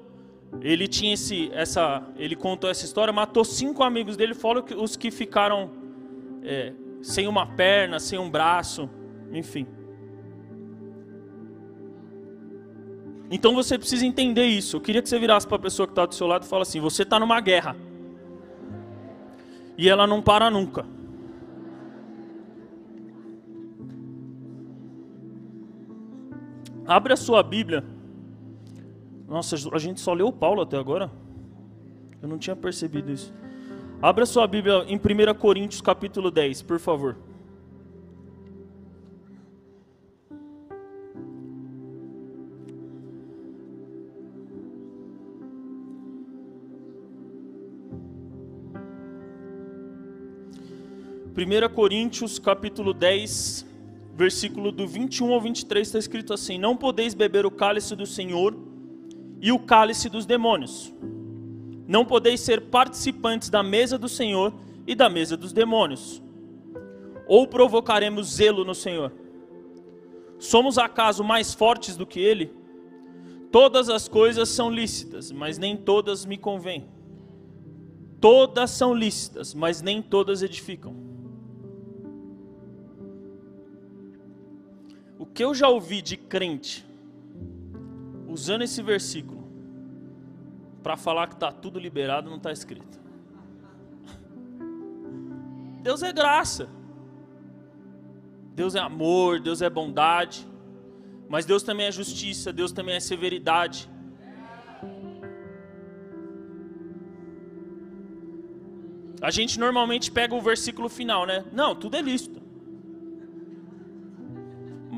Ele 0.61 0.87
tinha 0.87 1.13
esse, 1.13 1.49
essa, 1.53 2.03
ele 2.15 2.35
contou 2.35 2.69
essa 2.69 2.85
história, 2.85 3.13
matou 3.13 3.43
cinco 3.43 3.83
amigos 3.83 4.15
dele, 4.15 4.33
fora 4.33 4.63
os 4.77 4.95
que 4.95 5.11
ficaram 5.11 5.71
é, 6.43 6.73
sem 7.01 7.27
uma 7.27 7.45
perna, 7.45 7.99
sem 7.99 8.19
um 8.19 8.29
braço. 8.29 8.89
Enfim. 9.31 9.67
Então 13.31 13.53
você 13.53 13.77
precisa 13.77 14.05
entender 14.05 14.45
isso. 14.45 14.77
Eu 14.77 14.81
queria 14.81 15.01
que 15.01 15.09
você 15.09 15.19
virasse 15.19 15.47
para 15.47 15.57
a 15.57 15.61
pessoa 15.61 15.87
que 15.87 15.91
está 15.91 16.05
do 16.05 16.15
seu 16.15 16.25
lado 16.25 16.43
e 16.43 16.47
fala 16.47 16.63
assim: 16.63 16.79
você 16.79 17.03
está 17.03 17.19
numa 17.19 17.39
guerra. 17.39 17.75
E 19.77 19.87
ela 19.87 20.07
não 20.07 20.21
para 20.21 20.49
nunca. 20.49 20.85
Abre 26.85 27.13
a 27.13 27.17
sua 27.17 27.43
Bíblia. 27.43 27.85
Nossa, 29.27 29.55
a 29.71 29.77
gente 29.77 29.99
só 30.01 30.11
leu 30.11 30.31
Paulo 30.31 30.61
até 30.63 30.75
agora. 30.75 31.11
Eu 32.19 32.27
não 32.27 32.39
tinha 32.39 32.55
percebido 32.55 33.11
isso. 33.11 33.31
Abra 34.01 34.25
sua 34.25 34.47
Bíblia 34.47 34.85
em 34.87 34.95
1 34.97 35.35
Coríntios 35.35 35.81
capítulo 35.81 36.31
10, 36.31 36.63
por 36.63 36.79
favor. 36.79 37.15
1 51.39 51.73
Coríntios 51.73 52.37
capítulo 52.37 52.93
10, 52.93 53.65
versículo 54.13 54.73
do 54.73 54.85
21 54.85 55.33
ao 55.33 55.39
23 55.39 55.87
está 55.87 55.97
escrito 55.97 56.33
assim: 56.33 56.57
Não 56.57 56.75
podeis 56.75 57.13
beber 57.13 57.45
o 57.45 57.51
cálice 57.51 57.95
do 57.95 58.05
Senhor 58.05 58.57
e 59.39 59.49
o 59.49 59.57
cálice 59.57 60.09
dos 60.09 60.25
demônios. 60.25 60.93
Não 61.87 62.03
podeis 62.03 62.41
ser 62.41 62.63
participantes 62.63 63.49
da 63.49 63.63
mesa 63.63 63.97
do 63.97 64.09
Senhor 64.09 64.53
e 64.85 64.93
da 64.93 65.09
mesa 65.09 65.37
dos 65.37 65.53
demônios. 65.53 66.21
Ou 67.25 67.47
provocaremos 67.47 68.35
zelo 68.35 68.65
no 68.65 68.75
Senhor? 68.75 69.13
Somos 70.37 70.77
acaso 70.77 71.23
mais 71.23 71.53
fortes 71.53 71.95
do 71.95 72.05
que 72.05 72.19
ele? 72.19 72.51
Todas 73.49 73.87
as 73.87 74.09
coisas 74.09 74.49
são 74.49 74.69
lícitas, 74.69 75.31
mas 75.31 75.57
nem 75.57 75.77
todas 75.77 76.25
me 76.25 76.37
convêm. 76.37 76.89
Todas 78.19 78.71
são 78.71 78.93
lícitas, 78.93 79.53
mas 79.53 79.81
nem 79.81 80.01
todas 80.01 80.43
edificam. 80.43 81.08
Que 85.33 85.43
eu 85.43 85.53
já 85.53 85.67
ouvi 85.67 86.01
de 86.01 86.17
crente 86.17 86.85
usando 88.27 88.61
esse 88.61 88.81
versículo 88.81 89.39
para 90.83 90.95
falar 90.95 91.27
que 91.27 91.33
está 91.33 91.51
tudo 91.51 91.79
liberado 91.79 92.29
não 92.29 92.37
está 92.37 92.51
escrito. 92.51 92.99
Deus 95.81 96.03
é 96.03 96.11
graça. 96.11 96.69
Deus 98.53 98.75
é 98.75 98.79
amor, 98.79 99.39
Deus 99.39 99.61
é 99.61 99.69
bondade. 99.69 100.47
Mas 101.27 101.45
Deus 101.45 101.63
também 101.63 101.85
é 101.85 101.91
justiça, 101.91 102.51
Deus 102.51 102.71
também 102.71 102.95
é 102.95 102.99
severidade. 102.99 103.89
A 109.21 109.31
gente 109.31 109.59
normalmente 109.59 110.09
pega 110.11 110.33
o 110.33 110.41
versículo 110.41 110.89
final, 110.89 111.25
né? 111.25 111.45
Não, 111.51 111.75
tudo 111.75 111.97
é 111.97 112.01
lícito. 112.01 112.38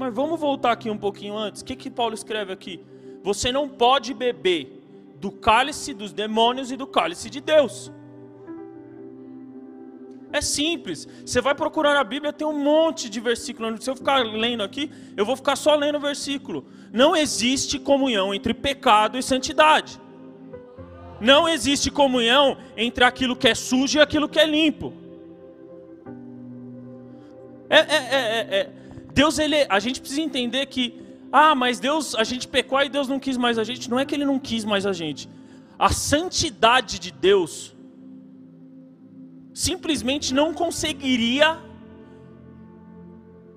Mas 0.02 0.16
vamos 0.16 0.40
voltar 0.40 0.72
aqui 0.72 0.90
um 0.90 0.98
pouquinho 0.98 1.38
antes. 1.38 1.62
O 1.62 1.66
que, 1.66 1.76
que 1.76 1.88
Paulo 1.88 2.16
escreve 2.16 2.52
aqui? 2.52 2.84
Você 3.22 3.52
não 3.52 3.70
pode 3.70 4.16
beber 4.16 4.82
do 5.20 5.32
cálice 5.32 5.94
dos 5.94 6.12
demônios 6.12 6.72
e 6.72 6.76
do 6.76 6.88
cálice 6.88 7.30
de 7.30 7.40
Deus. 7.40 7.92
É 10.34 10.42
simples. 10.42 11.08
Você 11.24 11.40
vai 11.40 11.54
procurar 11.54 11.94
na 11.94 12.04
Bíblia, 12.04 12.34
tem 12.34 12.48
um 12.48 12.64
monte 12.64 13.12
de 13.12 13.20
versículos. 13.20 13.84
Se 13.84 13.92
eu 13.92 13.96
ficar 13.96 14.26
lendo 14.26 14.64
aqui, 14.64 14.90
eu 15.16 15.24
vou 15.24 15.36
ficar 15.36 15.56
só 15.56 15.76
lendo 15.76 16.00
o 16.00 16.02
versículo. 16.02 16.66
Não 16.92 17.16
existe 17.16 17.78
comunhão 17.78 18.34
entre 18.34 18.56
pecado 18.56 19.20
e 19.20 19.22
santidade. 19.22 20.02
Não 21.20 21.48
existe 21.48 21.92
comunhão 21.92 22.58
entre 22.76 23.04
aquilo 23.04 23.36
que 23.36 23.48
é 23.48 23.54
sujo 23.54 24.00
e 24.00 24.02
aquilo 24.02 24.28
que 24.28 24.40
é 24.40 24.48
limpo. 24.48 24.94
É, 27.70 27.78
é, 27.78 27.96
é, 27.96 28.58
é, 28.60 28.81
Deus, 29.14 29.38
ele, 29.40 29.66
a 29.70 29.80
gente 29.80 30.00
precisa 30.00 30.22
entender 30.22 30.66
que, 30.68 31.02
ah, 31.32 31.54
mas 31.54 31.80
Deus, 31.80 32.16
a 32.16 32.24
gente 32.24 32.48
pecou 32.48 32.82
e 32.82 32.90
Deus 32.90 33.08
não 33.08 33.20
quis 33.20 33.38
mais 33.38 33.58
a 33.58 33.64
gente. 33.64 33.90
Não 33.90 34.00
é 34.00 34.06
que 34.06 34.16
ele 34.16 34.26
não 34.26 34.40
quis 34.40 34.64
mais 34.66 34.86
a 34.86 34.94
gente. 34.94 35.30
a 35.80 35.92
santidade 35.92 37.00
de 37.00 37.12
Deus 37.12 37.76
simplesmente 39.54 40.34
não 40.34 40.54
conseguiria 40.54 41.60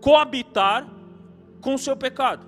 coabitar 0.00 0.88
com 1.61 1.75
o 1.75 1.78
seu 1.78 1.96
pecado. 1.96 2.46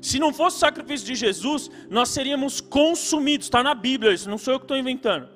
Se 0.00 0.18
não 0.18 0.32
fosse 0.32 0.56
o 0.56 0.60
sacrifício 0.60 1.06
de 1.06 1.14
Jesus, 1.14 1.70
nós 1.88 2.08
seríamos 2.08 2.60
consumidos, 2.60 3.46
está 3.46 3.62
na 3.62 3.74
Bíblia 3.74 4.12
isso, 4.12 4.30
não 4.30 4.38
sou 4.38 4.54
eu 4.54 4.58
que 4.58 4.64
estou 4.64 4.76
inventando. 4.76 5.28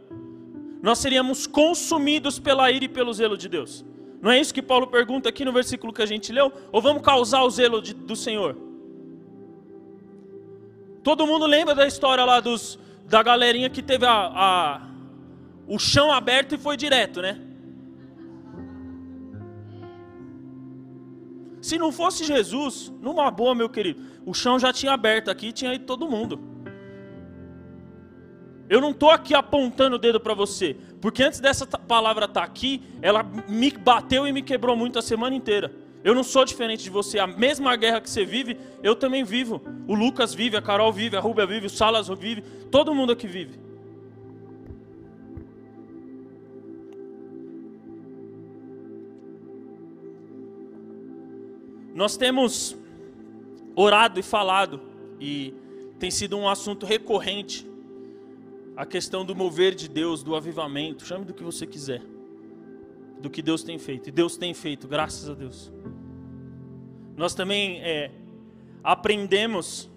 Nós 0.82 0.99
seríamos 0.99 1.46
consumidos 1.46 2.38
pela 2.38 2.70
ira 2.70 2.87
e 2.87 2.88
pelo 2.88 3.12
zelo 3.12 3.37
de 3.37 3.49
Deus. 3.49 3.84
Não 4.24 4.30
é 4.30 4.40
isso 4.40 4.54
que 4.54 4.62
Paulo 4.62 4.86
pergunta 4.86 5.28
aqui 5.28 5.44
no 5.44 5.52
versículo 5.52 5.92
que 5.92 6.00
a 6.00 6.06
gente 6.06 6.32
leu? 6.32 6.50
Ou 6.72 6.80
vamos 6.80 7.02
causar 7.02 7.42
o 7.42 7.50
zelo 7.50 7.82
de, 7.82 7.92
do 7.92 8.16
Senhor? 8.16 8.56
Todo 11.02 11.26
mundo 11.26 11.44
lembra 11.44 11.74
da 11.74 11.86
história 11.86 12.24
lá 12.24 12.40
dos, 12.40 12.78
da 13.04 13.22
galerinha 13.22 13.68
que 13.68 13.82
teve 13.82 14.06
a, 14.06 14.32
a, 14.34 14.80
o 15.68 15.78
chão 15.78 16.10
aberto 16.10 16.54
e 16.54 16.58
foi 16.58 16.74
direto, 16.74 17.20
né? 17.20 17.38
Se 21.60 21.76
não 21.76 21.92
fosse 21.92 22.24
Jesus, 22.24 22.90
numa 23.02 23.30
boa, 23.30 23.54
meu 23.54 23.68
querido, 23.68 24.02
o 24.24 24.32
chão 24.32 24.58
já 24.58 24.72
tinha 24.72 24.92
aberto 24.92 25.30
aqui, 25.30 25.52
tinha 25.52 25.74
ido 25.74 25.84
todo 25.84 26.08
mundo. 26.08 26.40
Eu 28.68 28.80
não 28.80 28.90
estou 28.90 29.11
aqui 29.11 29.35
apontando 29.35 29.97
o 29.97 29.99
dedo 29.99 30.18
para 30.18 30.35
você, 30.35 30.76
porque 31.00 31.23
antes 31.23 31.40
dessa 31.40 31.66
palavra 31.66 32.25
estar 32.25 32.40
tá 32.40 32.47
aqui, 32.47 32.83
ela 33.02 33.23
me 33.49 33.71
bateu 33.71 34.26
e 34.26 34.33
me 34.33 34.42
quebrou 34.42 34.76
muito 34.76 34.99
a 34.99 35.02
semana 35.02 35.37
inteira. 35.37 35.71
Eu 36.02 36.14
não 36.14 36.23
sou 36.23 36.44
diferente 36.44 36.85
de 36.85 36.90
você. 36.90 37.18
A 37.18 37.26
mesma 37.26 37.75
guerra 37.76 38.00
que 38.00 38.11
você 38.11 38.25
vive, 38.26 38.59
eu 38.83 38.94
também 38.94 39.25
vivo. 39.25 39.62
O 39.88 39.94
Lucas 39.94 40.35
vive, 40.35 40.56
a 40.56 40.62
Carol 40.62 40.92
vive, 40.92 41.16
a 41.16 41.21
Rúbia 41.21 41.47
vive, 41.47 41.66
o 41.66 41.71
Salas 41.71 42.09
vive, 42.09 42.42
todo 42.71 42.94
mundo 42.94 43.12
aqui 43.12 43.26
vive. 43.26 43.59
Nós 51.94 52.16
temos 52.16 52.76
orado 53.76 54.18
e 54.18 54.23
falado, 54.23 54.80
e 55.21 55.54
tem 55.99 56.11
sido 56.11 56.37
um 56.37 56.49
assunto 56.49 56.85
recorrente, 56.85 57.66
a 58.76 58.84
questão 58.84 59.24
do 59.24 59.34
mover 59.34 59.74
de 59.74 59.88
Deus, 59.88 60.22
do 60.22 60.34
avivamento, 60.34 61.04
chame 61.04 61.24
do 61.24 61.34
que 61.34 61.42
você 61.42 61.66
quiser 61.66 62.02
do 63.24 63.30
que 63.30 63.40
Deus 63.40 63.62
tem 63.62 63.78
feito. 63.78 64.08
E 64.10 64.12
Deus 64.12 64.36
tem 64.36 64.52
feito, 64.52 64.86
graças 64.86 65.28
a 65.30 65.34
Deus. 65.34 65.72
Nós 67.16 67.34
também 67.34 67.80
é, 67.80 68.10
aprendemos 68.82 69.90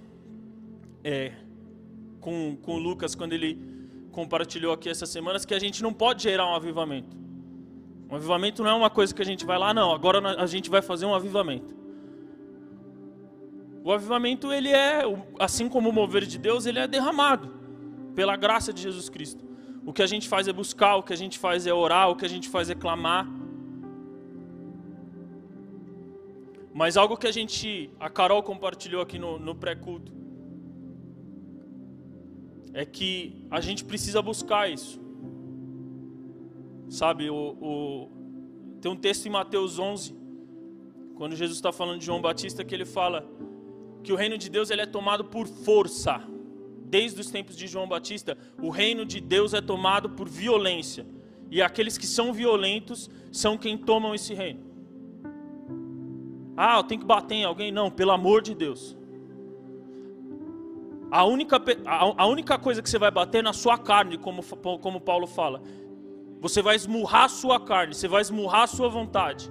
é, 1.03 1.34
com, 2.22 2.57
com 2.62 2.77
Lucas, 2.77 3.13
quando 3.15 3.34
ele 3.34 3.60
compartilhou 4.12 4.72
aqui 4.72 4.88
essas 4.88 5.10
semanas, 5.10 5.46
que 5.46 5.53
a 5.53 5.60
gente 5.60 5.84
não 5.84 5.91
pode 5.91 6.24
gerar 6.24 6.50
um 6.50 6.55
avivamento. 6.55 7.17
Um 8.10 8.15
avivamento 8.15 8.63
não 8.63 8.72
é 8.72 8.74
uma 8.74 8.89
coisa 8.89 9.13
que 9.13 9.22
a 9.22 9.25
gente 9.25 9.46
vai 9.46 9.60
lá, 9.60 9.74
não, 9.74 9.91
agora 9.91 10.41
a 10.41 10.46
gente 10.46 10.69
vai 10.69 10.81
fazer 10.81 11.05
um 11.05 11.13
avivamento. 11.13 11.75
O 13.84 13.91
avivamento, 13.91 14.53
ele 14.53 14.69
é, 14.69 15.01
assim 15.38 15.67
como 15.67 15.89
o 15.89 15.93
mover 15.93 16.25
de 16.25 16.38
Deus, 16.38 16.65
ele 16.65 16.79
é 16.79 16.88
derramado 16.88 17.57
pela 18.18 18.36
graça 18.36 18.74
de 18.74 18.82
Jesus 18.82 19.10
Cristo. 19.10 19.46
O 19.86 19.94
que 19.94 20.02
a 20.02 20.08
gente 20.08 20.28
faz 20.28 20.48
é 20.48 20.54
buscar, 20.62 20.96
o 20.96 21.04
que 21.04 21.14
a 21.14 21.16
gente 21.16 21.38
faz 21.38 21.68
é 21.68 21.74
orar, 21.74 22.10
o 22.10 22.16
que 22.16 22.26
a 22.26 22.28
gente 22.28 22.50
faz 22.50 22.68
é 22.68 22.74
clamar. 22.74 23.30
Mas 26.74 26.98
algo 26.98 27.16
que 27.16 27.28
a 27.28 27.32
gente, 27.32 27.92
a 28.00 28.10
Carol 28.10 28.42
compartilhou 28.42 29.04
aqui 29.04 29.20
no, 29.20 29.38
no 29.38 29.54
pré-culto, 29.54 30.12
é 32.74 32.84
que 32.86 33.46
a 33.51 33.62
gente 33.62 33.86
precisa 33.86 34.20
buscar 34.20 34.68
isso. 34.68 35.00
Sabe, 36.90 37.30
o, 37.30 37.36
o, 37.70 38.12
tem 38.82 38.92
um 38.92 38.96
texto 38.96 39.27
em 39.27 39.30
Mateus 39.30 39.77
11, 39.77 40.16
quando 41.14 41.36
Jesus 41.36 41.60
está 41.60 41.72
falando 41.72 42.00
de 42.00 42.06
João 42.08 42.20
Batista, 42.20 42.66
que 42.66 42.74
ele 42.74 42.86
fala 42.86 43.24
que 44.03 44.12
o 44.12 44.16
reino 44.16 44.40
de 44.40 44.50
Deus 44.50 44.72
ele 44.72 44.82
é 44.82 44.88
tomado 44.88 45.25
por 45.25 45.46
força 45.48 46.36
desde 46.90 47.20
os 47.20 47.30
tempos 47.30 47.56
de 47.56 47.68
João 47.68 47.88
Batista, 47.88 48.38
o 48.62 48.70
reino 48.70 49.06
de 49.06 49.20
Deus 49.20 49.54
é 49.54 49.62
tomado 49.62 50.10
por 50.12 50.28
violência. 50.30 51.06
E 51.52 51.62
aqueles 51.62 51.98
que 51.98 52.08
são 52.08 52.34
violentos 52.34 53.10
são 53.32 53.58
quem 53.58 53.78
tomam 53.78 54.16
esse 54.16 54.34
reino. 54.34 54.62
Ah, 56.56 56.78
eu 56.78 56.84
tenho 56.84 57.02
que 57.02 57.08
bater 57.08 57.36
em 57.36 57.44
alguém? 57.44 57.72
Não, 57.72 57.92
pelo 57.92 58.12
amor 58.12 58.42
de 58.42 58.56
Deus. 58.56 58.98
A 61.12 61.24
única, 61.24 61.62
a, 61.86 62.26
única 62.26 62.58
coisa 62.58 62.82
que 62.82 62.90
você 62.90 62.98
vai 62.98 63.12
bater 63.12 63.40
é 63.40 63.42
na 63.42 63.54
sua 63.54 63.78
carne, 63.78 64.18
como, 64.18 64.44
como 64.82 65.00
Paulo 65.00 65.28
fala. 65.28 65.62
Você 66.42 66.62
vai 66.62 66.76
esmurrar 66.76 67.26
a 67.26 67.30
sua 67.30 67.60
carne, 67.60 67.94
você 67.94 68.08
vai 68.08 68.22
esmurrar 68.22 68.64
a 68.64 68.68
sua 68.68 68.90
vontade. 68.90 69.50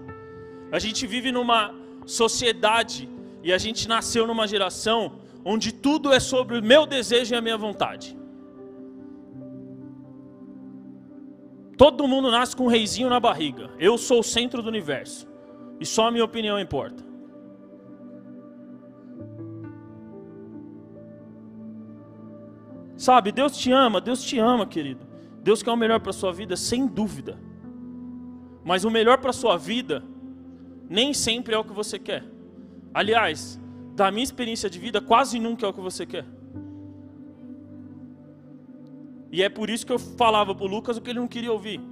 A 0.71 0.79
gente 0.79 1.07
vive 1.07 1.33
numa 1.33 1.75
sociedade 2.05 3.09
e 3.43 3.53
a 3.53 3.59
gente 3.59 3.89
nasceu 3.89 4.27
numa 4.27 4.47
geração 4.47 5.21
onde 5.49 5.73
tudo 5.73 6.13
é 6.13 6.19
sobre 6.19 6.59
o 6.59 6.63
meu 6.63 6.85
desejo 6.85 7.33
e 7.33 7.39
a 7.39 7.41
minha 7.41 7.57
vontade. 7.57 8.19
Todo 11.79 12.09
mundo 12.09 12.33
nasce 12.33 12.57
com 12.57 12.65
um 12.65 12.69
reizinho 12.69 13.09
na 13.09 13.21
barriga. 13.21 13.71
Eu 13.79 13.97
sou 13.97 14.19
o 14.21 14.25
centro 14.25 14.61
do 14.61 14.69
universo. 14.69 15.29
E 15.79 15.87
só 15.87 16.09
a 16.09 16.11
minha 16.11 16.25
opinião 16.25 16.59
importa. 16.59 17.05
Sabe, 22.97 23.31
Deus 23.31 23.57
te 23.57 23.71
ama, 23.71 24.01
Deus 24.01 24.25
te 24.25 24.41
ama, 24.41 24.67
querido. 24.67 25.07
Deus 25.45 25.63
quer 25.63 25.71
o 25.71 25.77
melhor 25.77 26.01
para 26.01 26.11
a 26.11 26.15
sua 26.15 26.33
vida, 26.33 26.57
sem 26.57 26.89
dúvida. 26.89 27.39
Mas 28.65 28.83
o 28.83 28.91
melhor 28.91 29.19
para 29.19 29.31
a 29.31 29.35
sua 29.35 29.57
vida 29.57 30.03
nem 30.91 31.15
sempre 31.15 31.55
é 31.55 31.59
o 31.59 31.63
que 31.63 31.73
você 31.73 32.01
quer. 32.01 32.25
Aliás, 32.93 33.61
da 33.97 34.11
minha 34.11 34.23
experiência 34.23 34.69
de 34.69 34.79
vida, 34.79 35.01
quase 35.01 35.41
nunca 35.41 35.65
é 35.65 35.69
o 35.69 35.73
que 35.73 35.81
você 35.81 36.05
quer. 36.05 36.27
E 39.33 39.43
é 39.43 39.49
por 39.49 39.71
isso 39.71 39.87
que 39.87 39.93
eu 39.93 39.99
falava 39.99 40.55
para 40.55 40.65
o 40.65 40.69
Lucas 40.69 40.99
o 40.99 41.01
que 41.01 41.11
ele 41.11 41.19
não 41.19 41.29
queria 41.29 41.53
ouvir. 41.53 41.81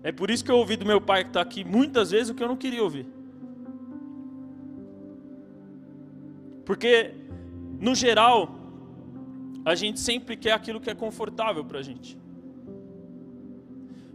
É 0.00 0.12
por 0.12 0.30
isso 0.30 0.44
que 0.44 0.50
eu 0.50 0.56
ouvi 0.56 0.76
do 0.76 0.86
meu 0.86 1.00
pai 1.00 1.22
que 1.24 1.30
está 1.30 1.40
aqui 1.42 1.64
muitas 1.64 2.12
vezes 2.12 2.30
o 2.30 2.34
que 2.34 2.42
eu 2.42 2.48
não 2.48 2.56
queria 2.56 2.82
ouvir. 2.82 3.06
Porque, 6.64 7.14
no 7.78 7.94
geral, 7.94 8.54
a 9.64 9.74
gente 9.74 9.98
sempre 10.00 10.36
quer 10.36 10.52
aquilo 10.52 10.80
que 10.80 10.88
é 10.88 10.94
confortável 10.94 11.64
para 11.64 11.80
a 11.80 11.82
gente. 11.82 12.16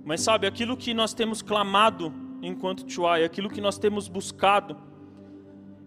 Mas 0.06 0.21
sabe, 0.21 0.47
aquilo 0.47 0.78
que 0.78 0.93
nós 0.93 1.13
temos 1.13 1.41
clamado 1.41 2.22
enquanto 2.47 2.89
Chuai, 2.89 3.23
aquilo 3.23 3.49
que 3.49 3.62
nós 3.62 3.77
temos 3.77 4.08
buscado 4.08 4.75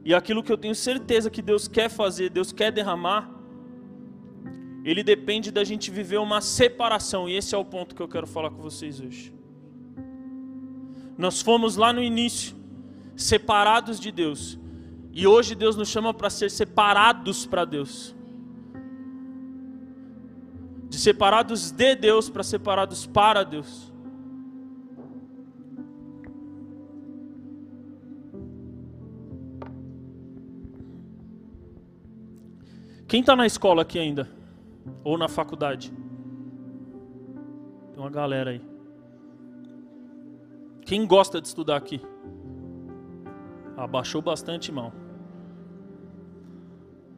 e 0.04 0.14
aquilo 0.14 0.42
que 0.42 0.50
eu 0.50 0.56
tenho 0.56 0.74
certeza 0.74 1.30
que 1.30 1.42
Deus 1.42 1.68
quer 1.68 1.90
fazer, 1.90 2.30
Deus 2.30 2.52
quer 2.52 2.72
derramar, 2.72 3.30
ele 4.84 5.02
depende 5.02 5.50
da 5.50 5.64
gente 5.64 5.90
viver 5.90 6.18
uma 6.18 6.40
separação, 6.40 7.28
e 7.28 7.36
esse 7.36 7.54
é 7.54 7.58
o 7.58 7.64
ponto 7.64 7.94
que 7.94 8.00
eu 8.00 8.08
quero 8.08 8.26
falar 8.26 8.50
com 8.50 8.62
vocês 8.62 9.00
hoje. 9.00 9.34
Nós 11.18 11.42
fomos 11.42 11.76
lá 11.76 11.92
no 11.92 12.00
início, 12.02 12.54
separados 13.16 13.98
de 13.98 14.12
Deus, 14.12 14.58
e 15.12 15.26
hoje 15.26 15.54
Deus 15.54 15.74
nos 15.76 15.88
chama 15.88 16.14
para 16.14 16.30
ser 16.30 16.50
separados 16.50 17.44
para 17.44 17.64
Deus. 17.64 18.14
De 20.88 20.98
separados 20.98 21.72
de 21.72 21.96
Deus 21.96 22.30
para 22.30 22.44
separados 22.44 23.06
para 23.06 23.42
Deus. 23.42 23.92
Quem 33.08 33.20
está 33.20 33.36
na 33.36 33.46
escola 33.46 33.82
aqui 33.82 33.98
ainda? 33.98 34.28
Ou 35.04 35.16
na 35.16 35.28
faculdade? 35.28 35.92
Tem 37.92 38.02
uma 38.02 38.10
galera 38.10 38.50
aí. 38.50 38.60
Quem 40.82 41.06
gosta 41.06 41.40
de 41.40 41.46
estudar 41.46 41.76
aqui? 41.76 42.00
Abaixou 43.76 44.20
bastante 44.20 44.72
mão. 44.72 44.92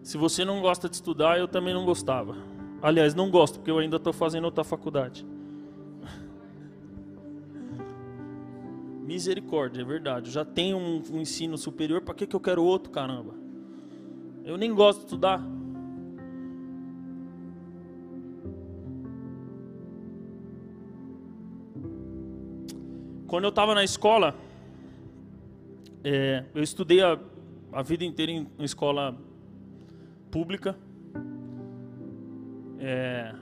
Se 0.02 0.18
você 0.18 0.44
não 0.44 0.60
gosta 0.60 0.88
de 0.88 0.96
estudar, 0.96 1.38
eu 1.38 1.48
também 1.48 1.72
não 1.72 1.84
gostava. 1.84 2.36
Aliás, 2.82 3.14
não 3.14 3.30
gosto, 3.30 3.58
porque 3.58 3.70
eu 3.70 3.78
ainda 3.78 3.96
estou 3.96 4.12
fazendo 4.12 4.44
outra 4.44 4.64
faculdade. 4.64 5.26
Misericórdia, 9.04 9.82
é 9.82 9.84
verdade. 9.84 10.28
Eu 10.28 10.32
já 10.32 10.44
tenho 10.44 10.76
um, 10.76 11.02
um 11.12 11.20
ensino 11.20 11.58
superior, 11.58 12.02
para 12.02 12.14
que, 12.14 12.26
que 12.26 12.36
eu 12.36 12.40
quero 12.40 12.62
outro, 12.62 12.90
caramba? 12.90 13.34
Eu 14.44 14.56
nem 14.56 14.74
gosto 14.74 15.00
de 15.00 15.04
estudar. 15.06 15.42
Quando 23.28 23.44
eu 23.44 23.50
estava 23.50 23.74
na 23.74 23.84
escola, 23.84 24.34
É, 26.04 26.44
eu 26.54 26.62
estudei 26.62 27.02
a, 27.02 27.18
a 27.72 27.82
vida 27.82 28.04
inteira 28.04 28.30
em, 28.32 28.46
em 28.58 28.64
escola 28.64 29.14
pública. 30.30 30.76
É, 32.78 33.34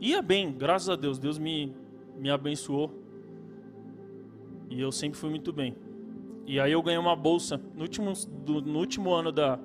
ia 0.00 0.22
bem, 0.22 0.52
graças 0.52 0.88
a 0.88 0.96
Deus. 0.96 1.18
Deus 1.18 1.38
me, 1.38 1.74
me 2.16 2.30
abençoou. 2.30 2.88
E 4.70 4.80
eu 4.80 4.92
sempre 4.92 5.18
fui 5.18 5.28
muito 5.28 5.52
bem. 5.52 5.76
E 6.46 6.58
aí 6.60 6.72
eu 6.72 6.82
ganhei 6.82 6.98
uma 6.98 7.16
bolsa 7.16 7.60
no 7.74 7.82
último, 7.82 8.12
do, 8.46 8.62
no 8.62 8.78
último 8.78 9.12
ano 9.12 9.32
da, 9.32 9.58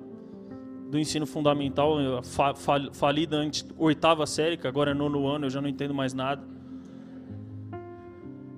do 0.90 0.98
ensino 0.98 1.26
fundamental, 1.26 2.00
eu 2.00 2.22
fa, 2.22 2.54
fa, 2.54 2.92
falida 2.92 3.36
antes, 3.36 3.64
oitava 3.78 4.26
série, 4.26 4.56
que 4.56 4.66
agora 4.66 4.90
é 4.90 4.94
nono 4.94 5.26
ano, 5.26 5.46
eu 5.46 5.50
já 5.50 5.60
não 5.60 5.68
entendo 5.68 5.94
mais 5.94 6.12
nada. 6.12 6.42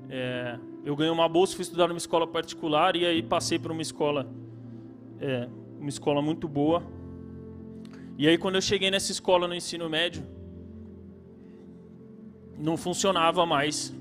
É, 0.09 0.59
eu 0.84 0.96
ganhei 0.96 1.12
uma 1.12 1.28
bolsa, 1.28 1.54
fui 1.54 1.62
estudar 1.62 1.88
numa 1.88 1.98
escola 1.98 2.26
particular 2.26 2.96
e 2.96 3.04
aí 3.04 3.22
passei 3.22 3.58
para 3.58 3.72
uma 3.72 3.82
escola, 3.82 4.26
é, 5.20 5.48
uma 5.78 5.88
escola 5.88 6.22
muito 6.22 6.48
boa. 6.48 6.82
E 8.16 8.26
aí 8.26 8.38
quando 8.38 8.54
eu 8.56 8.62
cheguei 8.62 8.90
nessa 8.90 9.12
escola 9.12 9.46
no 9.46 9.54
ensino 9.54 9.88
médio, 9.88 10.22
não 12.58 12.76
funcionava 12.76 13.44
mais 13.46 13.94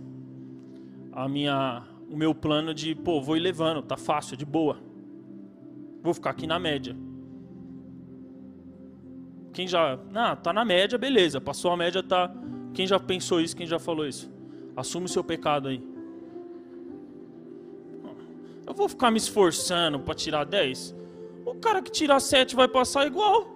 a 1.11 1.27
minha 1.27 1.83
o 2.09 2.17
meu 2.17 2.33
plano 2.33 2.73
de, 2.73 2.95
pô, 2.95 3.21
vou 3.21 3.37
ir 3.37 3.39
levando, 3.39 3.83
tá 3.83 3.95
fácil, 3.95 4.35
de 4.35 4.45
boa. 4.45 4.77
Vou 6.01 6.13
ficar 6.13 6.31
aqui 6.31 6.47
na 6.47 6.57
média. 6.57 6.95
Quem 9.53 9.67
já, 9.67 9.99
ah, 10.15 10.35
tá 10.35 10.51
na 10.51 10.65
média, 10.65 10.97
beleza. 10.97 11.39
Passou 11.39 11.71
a 11.71 11.77
média, 11.77 12.01
tá. 12.01 12.33
Quem 12.73 12.87
já 12.87 12.99
pensou 12.99 13.39
isso? 13.39 13.55
Quem 13.55 13.67
já 13.67 13.77
falou 13.77 14.07
isso? 14.07 14.31
Assume 14.75 15.05
o 15.05 15.09
seu 15.09 15.23
pecado 15.23 15.67
aí. 15.67 15.83
Eu 18.69 18.75
vou 18.75 18.87
ficar 18.87 19.09
me 19.09 19.17
esforçando 19.17 19.99
para 19.99 20.13
tirar 20.13 20.43
10? 20.45 20.95
O 21.43 21.55
cara 21.55 21.81
que 21.81 21.91
tirar 21.91 22.19
7 22.19 22.55
vai 22.55 22.67
passar 22.67 23.07
igual. 23.07 23.47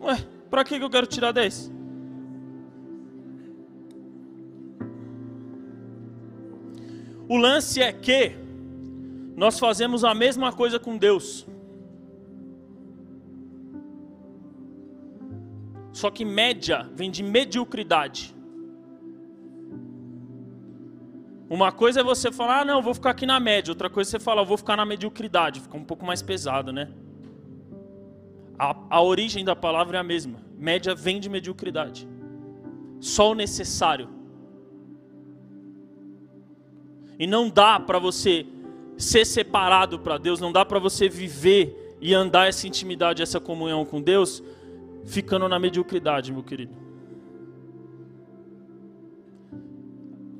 Ué, 0.00 0.16
pra 0.48 0.62
que 0.62 0.76
eu 0.76 0.88
quero 0.88 1.08
tirar 1.08 1.32
10? 1.32 1.72
O 7.28 7.36
lance 7.36 7.82
é 7.82 7.92
que 7.92 8.36
nós 9.34 9.58
fazemos 9.58 10.04
a 10.04 10.14
mesma 10.14 10.52
coisa 10.52 10.78
com 10.78 10.96
Deus. 10.96 11.44
Só 15.92 16.08
que 16.08 16.24
média 16.24 16.88
vem 16.94 17.10
de 17.10 17.24
mediocridade. 17.24 18.35
Uma 21.48 21.70
coisa 21.70 22.00
é 22.00 22.02
você 22.02 22.32
falar, 22.32 22.60
ah, 22.60 22.64
não, 22.64 22.82
vou 22.82 22.92
ficar 22.92 23.10
aqui 23.10 23.24
na 23.24 23.38
média. 23.38 23.70
Outra 23.70 23.88
coisa 23.88 24.10
é 24.10 24.12
você 24.12 24.20
falar, 24.20 24.42
vou 24.42 24.56
ficar 24.56 24.76
na 24.76 24.84
mediocridade. 24.84 25.60
Fica 25.60 25.76
um 25.76 25.84
pouco 25.84 26.04
mais 26.04 26.20
pesado, 26.20 26.72
né? 26.72 26.88
A, 28.58 28.76
a 28.90 29.02
origem 29.02 29.44
da 29.44 29.54
palavra 29.54 29.98
é 29.98 30.00
a 30.00 30.04
mesma. 30.04 30.40
Média 30.58 30.94
vem 30.94 31.20
de 31.20 31.28
mediocridade. 31.28 32.08
Só 32.98 33.30
o 33.30 33.34
necessário. 33.34 34.08
E 37.18 37.26
não 37.26 37.48
dá 37.48 37.78
para 37.78 37.98
você 37.98 38.46
ser 38.98 39.24
separado 39.24 39.98
para 40.00 40.18
Deus, 40.18 40.40
não 40.40 40.50
dá 40.50 40.64
para 40.64 40.78
você 40.78 41.08
viver 41.08 41.96
e 42.00 42.12
andar 42.12 42.48
essa 42.48 42.66
intimidade, 42.66 43.22
essa 43.22 43.38
comunhão 43.38 43.84
com 43.84 44.02
Deus, 44.02 44.42
ficando 45.04 45.48
na 45.48 45.58
mediocridade, 45.58 46.32
meu 46.32 46.42
querido. 46.42 46.85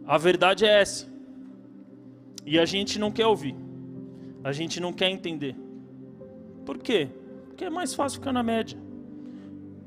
A 0.07 0.17
verdade 0.19 0.65
é 0.65 0.81
essa. 0.81 1.07
E 2.45 2.59
a 2.59 2.65
gente 2.65 2.99
não 2.99 3.11
quer 3.11 3.27
ouvir. 3.27 3.57
A 4.45 4.53
gente 4.53 4.79
não 4.81 4.93
quer 4.93 5.11
entender. 5.11 5.57
Por 6.65 6.79
quê? 6.79 7.09
Porque 7.49 7.65
é 7.65 7.71
mais 7.71 7.95
fácil 7.95 8.21
ficar 8.21 8.33
na 8.33 8.43
média. 8.43 8.79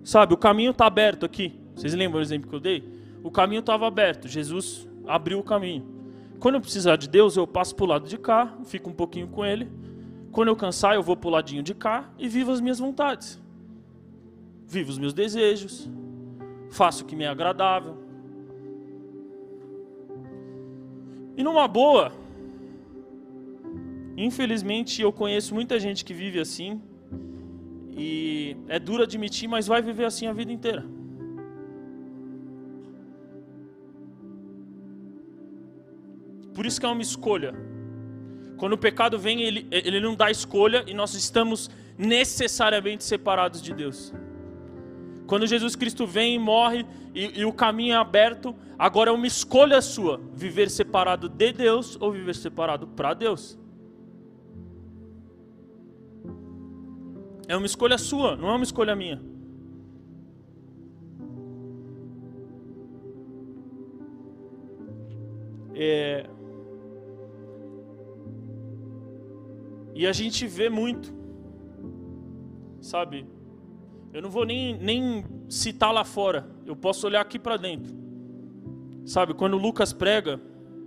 Sabe, 0.03 0.33
o 0.33 0.37
caminho 0.37 0.71
está 0.71 0.85
aberto 0.85 1.25
aqui. 1.25 1.57
Vocês 1.73 1.93
lembram 1.93 2.19
o 2.19 2.21
exemplo 2.23 2.49
que 2.49 2.55
eu 2.55 2.59
dei? 2.59 2.83
O 3.23 3.31
caminho 3.31 3.59
estava 3.59 3.87
aberto. 3.87 4.27
Jesus 4.27 4.87
abriu 5.07 5.39
o 5.39 5.43
caminho. 5.43 5.85
Quando 6.39 6.55
eu 6.55 6.61
precisar 6.61 6.95
de 6.95 7.07
Deus, 7.07 7.37
eu 7.37 7.45
passo 7.45 7.75
para 7.75 7.83
o 7.83 7.87
lado 7.87 8.07
de 8.07 8.17
cá, 8.17 8.57
fico 8.65 8.89
um 8.89 8.93
pouquinho 8.93 9.27
com 9.27 9.45
Ele. 9.45 9.69
Quando 10.31 10.47
eu 10.47 10.55
cansar, 10.55 10.95
eu 10.95 11.03
vou 11.03 11.17
para 11.17 11.27
o 11.27 11.31
ladinho 11.31 11.63
de 11.63 11.73
cá 11.73 12.09
e 12.17 12.27
vivo 12.27 12.51
as 12.51 12.61
minhas 12.61 12.79
vontades. 12.79 13.41
Vivo 14.65 14.89
os 14.89 14.97
meus 14.97 15.13
desejos. 15.13 15.89
Faço 16.69 17.03
o 17.03 17.07
que 17.07 17.15
me 17.15 17.23
é 17.23 17.27
agradável. 17.27 17.98
E 21.39 21.43
numa 21.47 21.69
boa, 21.69 22.11
infelizmente 24.17 25.01
eu 25.01 25.09
conheço 25.19 25.53
muita 25.55 25.79
gente 25.79 26.03
que 26.03 26.13
vive 26.13 26.37
assim. 26.37 26.81
E 27.91 28.57
é 28.67 28.77
duro 28.77 29.03
admitir, 29.03 29.47
mas 29.47 29.65
vai 29.65 29.81
viver 29.81 30.03
assim 30.03 30.27
a 30.27 30.33
vida 30.33 30.51
inteira. 30.51 30.83
Por 36.53 36.65
isso 36.65 36.77
que 36.77 36.85
é 36.85 36.89
uma 36.89 37.01
escolha. 37.01 37.53
Quando 38.57 38.73
o 38.73 38.77
pecado 38.77 39.17
vem, 39.17 39.41
ele, 39.41 39.65
ele 39.71 40.01
não 40.01 40.15
dá 40.15 40.29
escolha 40.29 40.83
e 40.87 40.93
nós 40.93 41.13
estamos 41.13 41.71
necessariamente 41.97 43.05
separados 43.05 43.61
de 43.61 43.73
Deus. 43.73 44.13
Quando 45.29 45.45
Jesus 45.45 45.75
Cristo 45.75 46.07
vem 46.07 46.33
e 46.33 46.39
morre 46.39 46.83
e, 47.13 47.41
e 47.41 47.45
o 47.45 47.53
caminho 47.53 47.93
é 47.93 47.97
aberto, 47.97 48.55
agora 48.79 49.11
é 49.11 49.13
uma 49.13 49.27
escolha 49.27 49.79
sua: 49.79 50.19
viver 50.33 50.71
separado 50.71 51.29
de 51.29 51.53
Deus 51.53 51.95
ou 52.01 52.11
viver 52.11 52.33
separado 52.33 52.87
para 52.87 53.13
Deus. 53.13 53.55
É 57.47 57.55
uma 57.55 57.67
escolha 57.67 57.99
sua, 57.99 58.35
não 58.35 58.49
é 58.49 58.55
uma 58.55 58.63
escolha 58.63 58.95
minha. 58.95 59.21
É, 65.75 66.27
E 69.99 70.07
a 70.07 70.13
gente 70.13 70.47
vê 70.47 70.69
muito, 70.69 71.13
sabe? 72.79 73.27
Eu 74.13 74.21
não 74.21 74.29
vou 74.29 74.45
nem, 74.45 74.77
nem 74.77 75.23
citar 75.47 75.93
lá 75.93 76.03
fora, 76.03 76.49
eu 76.65 76.75
posso 76.75 77.05
olhar 77.05 77.21
aqui 77.21 77.37
para 77.37 77.57
dentro. 77.57 77.95
Sabe, 79.05 79.33
quando 79.33 79.53
o 79.53 79.57
Lucas 79.57 79.93
prega, 79.93 80.39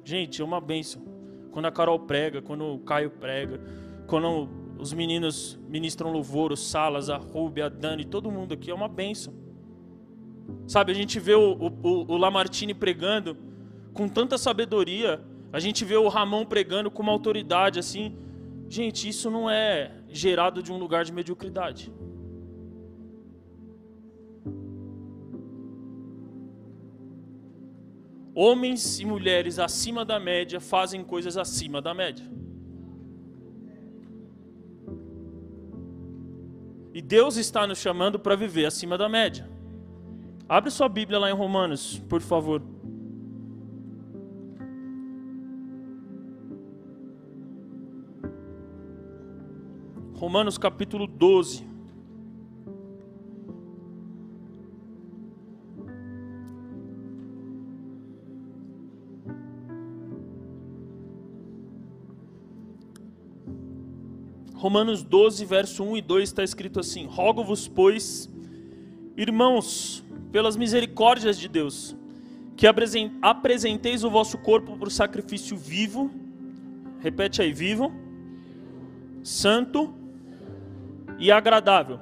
gente, 0.05 0.43
é 0.43 0.45
uma 0.45 0.61
benção. 0.61 1.03
Quando 1.51 1.67
a 1.67 1.73
Carol 1.73 1.99
prega, 2.01 2.41
quando 2.41 2.65
o 2.65 2.79
Caio 2.81 3.11
prega, 3.11 3.61
quando 4.07 4.49
os 4.79 4.93
meninos 4.93 5.59
ministram 5.69 6.11
louvor, 6.11 6.53
o 6.53 6.57
Salas, 6.57 7.09
a 7.11 7.17
Rubia, 7.17 7.67
a 7.67 7.69
Dani, 7.69 8.05
todo 8.05 8.31
mundo 8.31 8.55
aqui 8.55 8.71
é 8.71 8.75
uma 8.75 8.89
benção. 8.89 9.35
Sabe, 10.67 10.93
a 10.93 10.95
gente 10.95 11.21
vê 11.21 11.35
o, 11.35 11.53
o, 11.53 12.13
o 12.13 12.17
Lamartine 12.17 12.75
pregando 12.75 13.37
com 13.93 14.09
tanta 14.09 14.39
sabedoria, 14.39 15.21
a 15.53 15.61
gente 15.61 15.85
vê 15.85 15.97
o 15.97 16.09
Ramon 16.09 16.45
pregando 16.45 16.91
com 16.91 17.03
uma 17.03 17.13
autoridade 17.13 17.79
assim. 17.79 18.17
Gente, 18.69 19.09
isso 19.09 19.31
não 19.31 19.51
é 19.51 19.93
gerado 20.09 20.63
de 20.63 20.73
um 20.73 20.79
lugar 20.79 21.05
de 21.05 21.13
mediocridade. 21.13 21.93
Homens 28.35 28.99
e 28.99 29.05
mulheres 29.05 29.59
acima 29.59 30.05
da 30.05 30.18
média 30.18 30.61
fazem 30.61 31.05
coisas 31.05 31.37
acima 31.37 31.83
da 31.83 31.92
média. 31.92 32.25
E 36.95 37.01
Deus 37.01 37.37
está 37.37 37.66
nos 37.66 37.79
chamando 37.79 38.18
para 38.18 38.35
viver 38.37 38.66
acima 38.66 38.97
da 38.97 39.09
média. 39.09 39.49
Abre 40.49 40.71
sua 40.71 40.88
Bíblia 40.88 41.18
lá 41.18 41.31
em 41.31 41.35
Romanos, 41.35 41.99
por 42.09 42.21
favor. 42.21 42.62
Romanos 50.14 50.57
capítulo 50.57 51.07
12. 51.07 51.72
Romanos 64.62 65.03
12, 65.03 65.44
verso 65.44 65.83
1 65.83 65.96
e 65.96 66.01
2 66.01 66.29
está 66.29 66.44
escrito 66.44 66.79
assim: 66.79 67.05
Rogo-vos, 67.05 67.66
pois, 67.66 68.33
irmãos, 69.16 70.05
pelas 70.31 70.57
misericórdias 70.57 71.37
de 71.37 71.48
Deus, 71.48 71.96
que 72.57 72.64
apresenteis 73.20 74.05
o 74.05 74.11
vosso 74.11 74.38
corpo 74.38 74.77
por 74.77 74.88
sacrifício 74.88 75.57
vivo, 75.57 76.12
repete 77.01 77.42
aí, 77.42 77.53
vivo, 77.53 77.92
santo 79.25 79.92
e 81.18 81.33
agradável. 81.33 81.98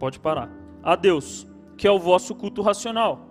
Pode 0.00 0.18
parar. 0.18 0.50
A 0.82 0.96
Deus, 0.96 1.46
que 1.76 1.86
é 1.86 1.90
o 1.92 2.00
vosso 2.00 2.34
culto 2.34 2.60
racional. 2.60 3.28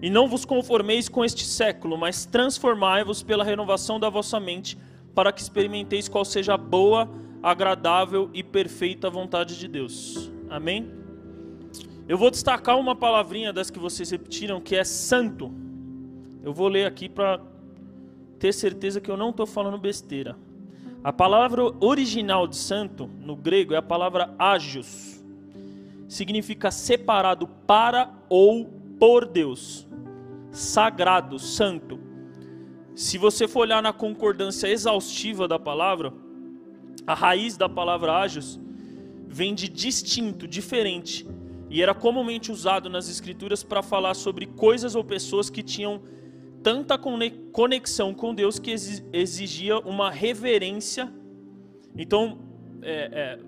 E 0.00 0.08
não 0.08 0.26
vos 0.26 0.46
conformeis 0.46 1.06
com 1.06 1.22
este 1.22 1.44
século, 1.44 1.98
mas 1.98 2.24
transformai-vos 2.24 3.22
pela 3.22 3.44
renovação 3.44 4.00
da 4.00 4.08
vossa 4.08 4.40
mente, 4.40 4.78
para 5.14 5.32
que 5.32 5.40
experimenteis 5.40 6.08
qual 6.08 6.24
seja 6.24 6.54
a 6.54 6.58
boa, 6.58 7.08
agradável 7.42 8.30
e 8.32 8.42
perfeita 8.42 9.10
vontade 9.10 9.58
de 9.58 9.66
Deus. 9.66 10.30
Amém? 10.48 10.90
Eu 12.08 12.18
vou 12.18 12.30
destacar 12.30 12.78
uma 12.78 12.96
palavrinha 12.96 13.52
das 13.52 13.70
que 13.70 13.78
vocês 13.78 14.10
repetiram, 14.10 14.60
que 14.60 14.74
é 14.74 14.84
santo. 14.84 15.52
Eu 16.42 16.52
vou 16.52 16.68
ler 16.68 16.86
aqui 16.86 17.08
para 17.08 17.40
ter 18.38 18.52
certeza 18.52 19.00
que 19.00 19.10
eu 19.10 19.16
não 19.16 19.30
estou 19.30 19.46
falando 19.46 19.78
besteira. 19.78 20.36
A 21.04 21.12
palavra 21.12 21.62
original 21.80 22.46
de 22.46 22.56
santo, 22.56 23.08
no 23.20 23.36
grego, 23.36 23.74
é 23.74 23.76
a 23.76 23.82
palavra 23.82 24.34
agios. 24.38 25.22
Significa 26.08 26.70
separado 26.70 27.46
para 27.46 28.12
ou 28.28 28.66
por 28.98 29.26
Deus. 29.26 29.86
Sagrado, 30.50 31.38
santo. 31.38 31.98
Se 32.94 33.18
você 33.18 33.46
for 33.46 33.60
olhar 33.60 33.82
na 33.82 33.92
concordância 33.92 34.68
exaustiva 34.68 35.46
da 35.46 35.58
palavra, 35.58 36.12
a 37.06 37.14
raiz 37.14 37.56
da 37.56 37.68
palavra 37.68 38.12
ágios 38.12 38.60
vem 39.26 39.54
de 39.54 39.68
distinto, 39.68 40.46
diferente, 40.46 41.26
e 41.68 41.80
era 41.80 41.94
comumente 41.94 42.50
usado 42.50 42.90
nas 42.90 43.08
escrituras 43.08 43.62
para 43.62 43.82
falar 43.82 44.14
sobre 44.14 44.46
coisas 44.46 44.94
ou 44.94 45.04
pessoas 45.04 45.48
que 45.48 45.62
tinham 45.62 46.02
tanta 46.62 46.98
conexão 46.98 48.12
com 48.12 48.34
Deus 48.34 48.58
que 48.58 48.74
exigia 49.12 49.78
uma 49.78 50.10
reverência. 50.10 51.12
Então, 51.96 52.38
é, 52.82 53.38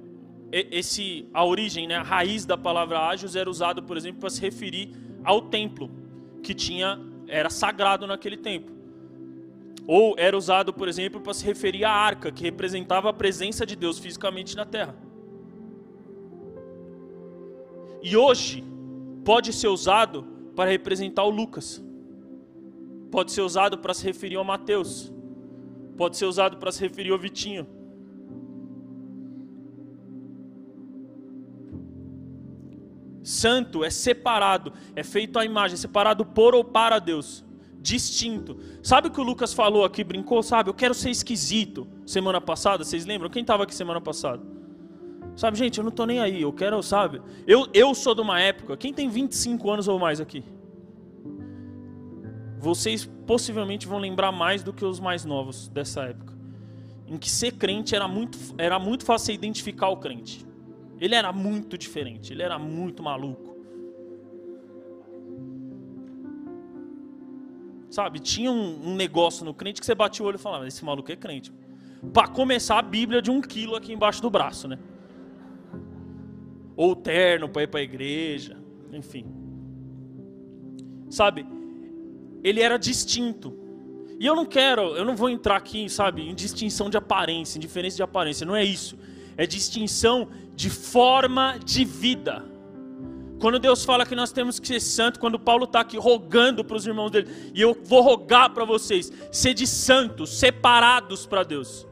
é, 0.52 0.66
esse, 0.70 1.28
a 1.34 1.44
origem, 1.44 1.86
né, 1.86 1.96
a 1.96 2.02
raiz 2.02 2.46
da 2.46 2.56
palavra 2.56 3.00
ágios 3.00 3.34
era 3.34 3.50
usado, 3.50 3.82
por 3.82 3.96
exemplo, 3.96 4.20
para 4.20 4.30
se 4.30 4.40
referir 4.40 4.90
ao 5.24 5.42
templo, 5.42 5.90
que 6.42 6.54
tinha 6.54 7.00
era 7.26 7.48
sagrado 7.50 8.06
naquele 8.06 8.36
tempo. 8.36 8.70
Ou 9.86 10.14
era 10.16 10.36
usado, 10.36 10.72
por 10.72 10.88
exemplo, 10.88 11.20
para 11.20 11.34
se 11.34 11.44
referir 11.44 11.84
à 11.84 11.90
arca, 11.90 12.30
que 12.30 12.42
representava 12.42 13.10
a 13.10 13.12
presença 13.12 13.66
de 13.66 13.74
Deus 13.74 13.98
fisicamente 13.98 14.56
na 14.56 14.64
terra. 14.64 14.94
E 18.02 18.16
hoje 18.16 18.64
pode 19.24 19.52
ser 19.52 19.68
usado 19.68 20.24
para 20.54 20.70
representar 20.70 21.24
o 21.24 21.30
Lucas. 21.30 21.82
Pode 23.10 23.32
ser 23.32 23.42
usado 23.42 23.78
para 23.78 23.92
se 23.92 24.04
referir 24.04 24.36
ao 24.36 24.44
Mateus. 24.44 25.12
Pode 25.96 26.16
ser 26.16 26.26
usado 26.26 26.56
para 26.58 26.72
se 26.72 26.80
referir 26.80 27.10
ao 27.10 27.18
Vitinho. 27.18 27.66
Santo 33.22 33.84
é 33.84 33.90
separado, 33.90 34.72
é 34.96 35.04
feito 35.04 35.38
à 35.38 35.44
imagem, 35.44 35.76
separado 35.76 36.24
por 36.24 36.54
ou 36.54 36.64
para 36.64 36.98
Deus 36.98 37.44
distinto. 37.82 38.56
Sabe 38.82 39.08
o 39.08 39.10
que 39.10 39.20
o 39.20 39.24
Lucas 39.24 39.52
falou 39.52 39.84
aqui, 39.84 40.04
brincou, 40.04 40.42
sabe? 40.42 40.70
Eu 40.70 40.74
quero 40.74 40.94
ser 40.94 41.10
esquisito. 41.10 41.86
Semana 42.06 42.40
passada, 42.40 42.84
vocês 42.84 43.04
lembram? 43.04 43.28
Quem 43.28 43.42
estava 43.42 43.64
aqui 43.64 43.74
semana 43.74 44.00
passada? 44.00 44.42
Sabe, 45.34 45.58
gente, 45.58 45.78
eu 45.78 45.84
não 45.84 45.88
estou 45.90 46.06
nem 46.06 46.20
aí, 46.20 46.42
eu 46.42 46.52
quero, 46.52 46.82
sabe? 46.82 47.20
Eu, 47.46 47.66
eu 47.72 47.94
sou 47.94 48.14
de 48.14 48.20
uma 48.20 48.38
época, 48.40 48.76
quem 48.76 48.92
tem 48.92 49.08
25 49.08 49.70
anos 49.70 49.88
ou 49.88 49.98
mais 49.98 50.20
aqui? 50.20 50.44
Vocês 52.58 53.04
possivelmente 53.26 53.88
vão 53.88 53.98
lembrar 53.98 54.30
mais 54.30 54.62
do 54.62 54.72
que 54.72 54.84
os 54.84 55.00
mais 55.00 55.24
novos 55.24 55.68
dessa 55.68 56.02
época. 56.02 56.32
Em 57.08 57.16
que 57.16 57.30
ser 57.30 57.52
crente 57.52 57.94
era 57.96 58.06
muito, 58.06 58.38
era 58.56 58.78
muito 58.78 59.04
fácil 59.04 59.34
identificar 59.34 59.88
o 59.88 59.96
crente. 59.96 60.46
Ele 61.00 61.14
era 61.14 61.32
muito 61.32 61.76
diferente, 61.76 62.32
ele 62.32 62.42
era 62.42 62.58
muito 62.58 63.02
maluco. 63.02 63.51
Sabe? 67.92 68.20
Tinha 68.20 68.50
um, 68.50 68.88
um, 68.88 68.94
negócio 68.94 69.44
no 69.44 69.52
crente 69.52 69.78
que 69.78 69.84
você 69.84 69.94
batia 69.94 70.24
o 70.24 70.26
olho 70.26 70.36
e 70.36 70.38
falava: 70.38 70.66
esse 70.66 70.82
maluco 70.82 71.12
é 71.12 71.16
crente. 71.16 71.52
Para 72.10 72.26
começar, 72.26 72.78
a 72.78 72.82
Bíblia 72.82 73.20
de 73.20 73.30
um 73.30 73.42
quilo 73.42 73.76
aqui 73.76 73.92
embaixo 73.92 74.22
do 74.22 74.30
braço, 74.30 74.66
né? 74.66 74.78
Ou 76.74 76.96
terno 76.96 77.50
para 77.50 77.64
ir 77.64 77.66
para 77.66 77.80
a 77.80 77.82
igreja, 77.82 78.56
enfim. 78.90 79.26
Sabe? 81.10 81.46
Ele 82.42 82.62
era 82.62 82.78
distinto. 82.78 83.54
E 84.18 84.24
eu 84.24 84.34
não 84.34 84.46
quero, 84.46 84.96
eu 84.96 85.04
não 85.04 85.14
vou 85.14 85.28
entrar 85.28 85.56
aqui, 85.56 85.86
sabe, 85.90 86.22
em 86.22 86.34
distinção 86.34 86.88
de 86.88 86.96
aparência, 86.96 87.58
em 87.58 87.60
diferença 87.60 87.96
de 87.96 88.02
aparência, 88.02 88.46
não 88.46 88.56
é 88.56 88.64
isso. 88.64 88.98
É 89.36 89.46
distinção 89.46 90.28
de 90.56 90.70
forma 90.70 91.58
de 91.62 91.84
vida. 91.84 92.42
Quando 93.42 93.58
Deus 93.58 93.84
fala 93.84 94.06
que 94.06 94.14
nós 94.14 94.30
temos 94.30 94.60
que 94.60 94.68
ser 94.68 94.78
santo, 94.78 95.18
quando 95.18 95.36
Paulo 95.36 95.64
está 95.64 95.80
aqui 95.80 95.98
rogando 95.98 96.62
para 96.62 96.76
os 96.76 96.86
irmãos 96.86 97.10
dele, 97.10 97.28
e 97.52 97.60
eu 97.60 97.76
vou 97.82 98.00
rogar 98.00 98.50
para 98.50 98.64
vocês, 98.64 99.12
de 99.52 99.66
santos, 99.66 100.38
separados 100.38 101.26
para 101.26 101.42
Deus. 101.42 101.84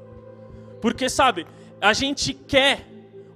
Porque 0.81 1.09
sabe, 1.09 1.49
a 1.81 1.93
gente 1.93 2.33
quer 2.33 2.87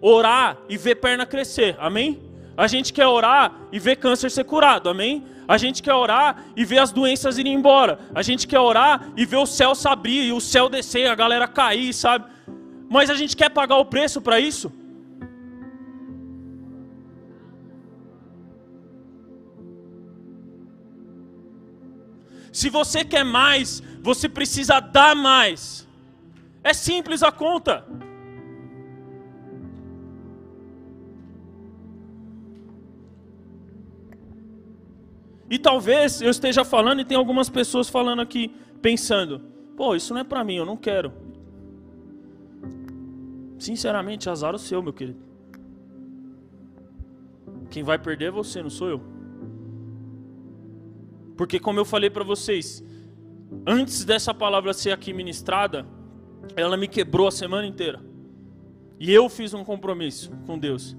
orar 0.00 0.58
e 0.68 0.76
ver 0.76 0.94
perna 0.94 1.26
crescer, 1.26 1.74
amém? 1.80 2.22
A 2.56 2.68
gente 2.68 2.92
quer 2.92 3.08
orar 3.08 3.52
e 3.72 3.80
ver 3.80 3.96
câncer 3.96 4.30
ser 4.30 4.44
curado, 4.44 4.88
amém? 4.88 5.24
A 5.48 5.58
gente 5.58 5.82
quer 5.82 5.94
orar 5.94 6.44
e 6.54 6.64
ver 6.64 6.78
as 6.78 6.92
doenças 6.92 7.36
irem 7.36 7.54
embora. 7.54 7.98
A 8.14 8.22
gente 8.22 8.46
quer 8.46 8.60
orar 8.60 9.08
e 9.16 9.26
ver 9.26 9.38
o 9.38 9.46
céu 9.46 9.74
se 9.74 9.88
abrir 9.88 10.22
e 10.22 10.32
o 10.32 10.40
céu 10.40 10.68
descer, 10.68 11.10
a 11.10 11.16
galera 11.16 11.48
cair, 11.48 11.92
sabe? 11.92 12.26
Mas 12.88 13.10
a 13.10 13.16
gente 13.16 13.36
quer 13.36 13.50
pagar 13.50 13.78
o 13.78 13.84
preço 13.84 14.22
para 14.22 14.38
isso? 14.38 14.70
Se 22.54 22.70
você 22.70 23.04
quer 23.04 23.24
mais, 23.24 23.82
você 24.00 24.28
precisa 24.28 24.78
dar 24.78 25.16
mais. 25.16 25.88
É 26.62 26.72
simples 26.72 27.20
a 27.20 27.32
conta. 27.32 27.84
E 35.50 35.58
talvez 35.58 36.22
eu 36.22 36.30
esteja 36.30 36.64
falando 36.64 37.00
e 37.00 37.04
tem 37.04 37.16
algumas 37.16 37.50
pessoas 37.50 37.88
falando 37.88 38.22
aqui, 38.22 38.54
pensando: 38.80 39.40
pô, 39.76 39.96
isso 39.96 40.14
não 40.14 40.20
é 40.20 40.24
para 40.24 40.44
mim, 40.44 40.54
eu 40.54 40.64
não 40.64 40.76
quero. 40.76 41.12
Sinceramente, 43.58 44.30
azar 44.30 44.54
o 44.54 44.58
seu, 44.60 44.80
meu 44.80 44.92
querido. 44.92 45.18
Quem 47.68 47.82
vai 47.82 47.98
perder 47.98 48.26
é 48.26 48.30
você, 48.30 48.62
não 48.62 48.70
sou 48.70 48.88
eu. 48.88 49.13
Porque, 51.36 51.58
como 51.58 51.80
eu 51.80 51.84
falei 51.84 52.10
para 52.10 52.24
vocês, 52.24 52.82
antes 53.66 54.04
dessa 54.04 54.32
palavra 54.32 54.72
ser 54.72 54.92
aqui 54.92 55.12
ministrada, 55.12 55.86
ela 56.56 56.76
me 56.76 56.88
quebrou 56.88 57.26
a 57.26 57.32
semana 57.32 57.66
inteira. 57.66 58.00
E 58.98 59.12
eu 59.12 59.28
fiz 59.28 59.52
um 59.54 59.64
compromisso 59.64 60.30
com 60.46 60.58
Deus 60.58 60.96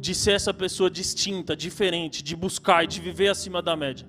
de 0.00 0.16
ser 0.16 0.32
essa 0.32 0.52
pessoa 0.52 0.90
distinta, 0.90 1.54
diferente, 1.54 2.24
de 2.24 2.34
buscar 2.34 2.82
e 2.82 2.88
de 2.88 3.00
viver 3.00 3.28
acima 3.28 3.62
da 3.62 3.76
média. 3.76 4.04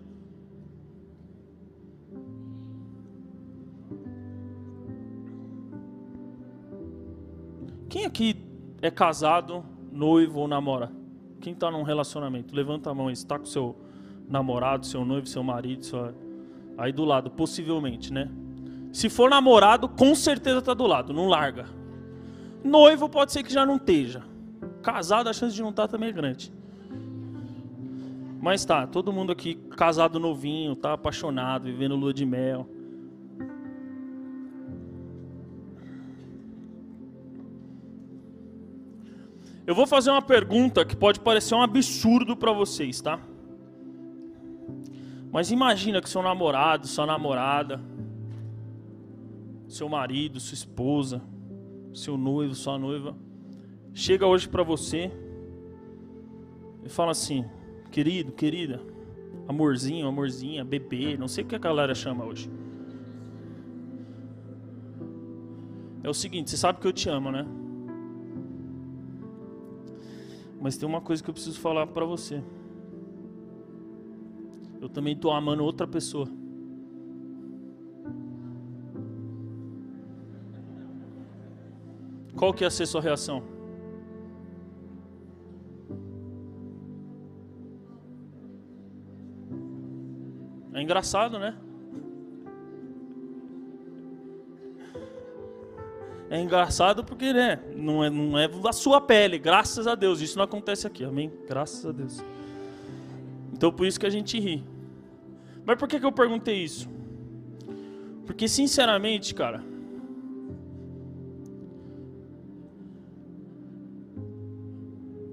Quem 7.87 8.05
aqui 8.05 8.43
é 8.81 8.89
casado, 8.89 9.63
noivo 9.91 10.39
ou 10.39 10.47
namora? 10.47 10.91
Quem 11.39 11.53
está 11.53 11.69
num 11.69 11.83
relacionamento? 11.83 12.55
Levanta 12.55 12.89
a 12.89 12.93
mão 12.95 13.07
aí, 13.07 13.13
está 13.13 13.37
com 13.37 13.45
seu 13.45 13.75
namorado, 14.33 14.83
seu 14.87 15.05
noivo, 15.05 15.27
seu 15.27 15.43
marido, 15.43 15.85
sua... 15.85 16.15
aí 16.75 16.91
do 16.91 17.05
lado, 17.05 17.29
possivelmente, 17.29 18.11
né? 18.11 18.27
Se 18.91 19.07
for 19.07 19.29
namorado, 19.29 19.87
com 19.87 20.15
certeza 20.15 20.59
tá 20.59 20.73
do 20.73 20.87
lado, 20.87 21.13
não 21.13 21.27
larga. 21.27 21.67
Noivo 22.63 23.07
pode 23.07 23.31
ser 23.31 23.43
que 23.43 23.53
já 23.53 23.63
não 23.63 23.75
esteja. 23.75 24.23
Casado, 24.81 25.29
a 25.29 25.33
chance 25.33 25.55
de 25.55 25.61
não 25.61 25.69
estar 25.69 25.83
tá 25.83 25.87
também 25.87 26.09
é 26.09 26.11
grande. 26.11 26.51
Mas 28.41 28.65
tá, 28.65 28.87
todo 28.87 29.13
mundo 29.13 29.31
aqui 29.31 29.55
casado 29.77 30.19
novinho, 30.19 30.75
tá 30.75 30.93
apaixonado, 30.93 31.65
vivendo 31.65 31.95
lua 31.95 32.13
de 32.13 32.25
mel. 32.25 32.67
Eu 39.65 39.75
vou 39.75 39.85
fazer 39.85 40.09
uma 40.09 40.21
pergunta 40.21 40.83
que 40.83 40.95
pode 40.95 41.19
parecer 41.19 41.55
um 41.55 41.61
absurdo 41.61 42.35
para 42.35 42.51
vocês, 42.51 42.99
tá? 42.99 43.19
Mas 45.33 45.49
imagina 45.49 45.99
que 45.99 46.07
seu 46.07 46.21
namorado, 46.21 46.85
sua 46.85 47.07
namorada, 47.07 47.81
seu 49.67 49.89
marido, 49.89 50.39
sua 50.39 50.53
esposa, 50.53 51.23
seu 51.91 52.15
noivo, 52.15 52.53
sua 52.53 52.77
noiva, 52.77 53.17
chega 53.95 54.27
hoje 54.27 54.47
para 54.47 54.61
você 54.61 55.11
e 56.83 56.87
fala 56.87 57.09
assim: 57.09 57.43
querido, 57.91 58.31
querida, 58.31 58.79
amorzinho, 59.47 60.05
amorzinha, 60.05 60.63
bebê, 60.63 61.17
não 61.17 61.27
sei 61.27 61.43
o 61.43 61.47
que 61.47 61.55
a 61.55 61.59
galera 61.59 61.95
chama 61.95 62.23
hoje. 62.23 62.47
É 66.03 66.09
o 66.09 66.13
seguinte, 66.13 66.51
você 66.51 66.57
sabe 66.57 66.79
que 66.79 66.85
eu 66.85 66.93
te 66.93 67.09
amo, 67.09 67.31
né? 67.31 67.43
Mas 70.61 70.77
tem 70.77 70.87
uma 70.87 71.01
coisa 71.01 71.23
que 71.23 71.29
eu 71.31 71.33
preciso 71.33 71.59
falar 71.59 71.87
para 71.87 72.05
você 72.05 72.43
eu 74.83 74.89
também 74.89 75.13
estou 75.13 75.31
amando 75.31 75.63
outra 75.63 75.87
pessoa. 75.87 76.27
qual 82.43 82.53
que 82.53 82.65
ia 82.65 82.69
ser 82.69 82.85
sua 82.85 82.99
reação? 82.99 83.41
É 90.73 90.81
engraçado, 90.81 91.39
né? 91.39 91.55
É 96.29 96.41
engraçado 96.41 97.01
porque, 97.01 97.31
né, 97.31 97.63
não 97.77 98.03
é, 98.03 98.09
não 98.09 98.37
é 98.37 98.49
a 98.67 98.73
sua 98.73 98.99
pele, 98.99 99.39
graças 99.39 99.87
a 99.87 99.95
Deus. 99.95 100.19
Isso 100.19 100.37
não 100.37 100.43
acontece 100.43 100.85
aqui, 100.85 101.05
amém? 101.05 101.31
Graças 101.47 101.85
a 101.85 101.93
Deus. 101.93 102.21
Então 103.53 103.71
por 103.71 103.87
isso 103.87 103.97
que 103.97 104.05
a 104.05 104.09
gente 104.09 104.37
ri. 104.37 104.72
Mas 105.65 105.77
por 105.77 105.87
que, 105.87 105.99
que 105.99 106.05
eu 106.05 106.11
perguntei 106.11 106.63
isso? 106.63 106.89
Porque, 108.25 108.47
sinceramente, 108.47 109.33
cara, 109.33 109.63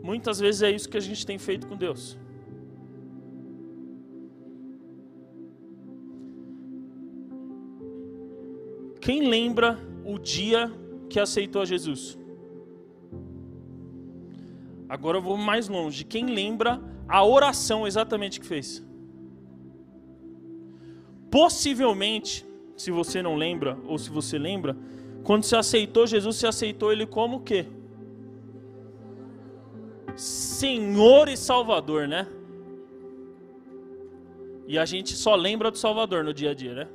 muitas 0.03 0.39
vezes 0.39 0.63
é 0.63 0.71
isso 0.71 0.89
que 0.89 0.97
a 0.97 1.01
gente 1.01 1.25
tem 1.25 1.39
feito 1.39 1.67
com 1.67 1.77
Deus. 1.77 2.19
Quem 9.01 9.29
lembra 9.29 9.79
o 10.05 10.19
dia 10.19 10.71
que 11.09 11.19
aceitou 11.19 11.63
a 11.63 11.65
Jesus? 11.65 12.19
Agora 14.89 15.19
eu 15.19 15.23
vou 15.23 15.37
mais 15.37 15.69
longe. 15.69 16.05
Quem 16.05 16.27
lembra 16.27 16.81
a 17.09 17.25
oração 17.25 17.87
exatamente 17.87 18.41
que 18.41 18.47
fez? 18.47 18.85
Possivelmente, 21.31 22.47
se 22.77 22.91
você 22.91 23.23
não 23.23 23.37
lembra, 23.37 23.79
ou 23.87 23.99
se 23.99 24.11
você 24.11 24.39
lembra, 24.39 24.77
quando 25.23 25.45
você 25.45 25.57
aceitou 25.57 26.07
Jesus, 26.07 26.37
você 26.37 26.47
aceitou 26.47 26.93
Ele 26.93 27.07
como 27.07 27.37
o 27.37 27.41
quê? 27.41 27.67
Senhor 30.17 31.29
e 31.29 31.37
Salvador, 31.37 32.09
né? 32.09 32.27
E 34.67 34.79
a 34.79 34.85
gente 34.85 35.15
só 35.17 35.35
lembra 35.35 35.71
do 35.71 35.79
Salvador 35.79 36.25
no 36.25 36.33
dia 36.33 36.51
a 36.51 36.55
dia, 36.55 36.75
né? 36.75 36.89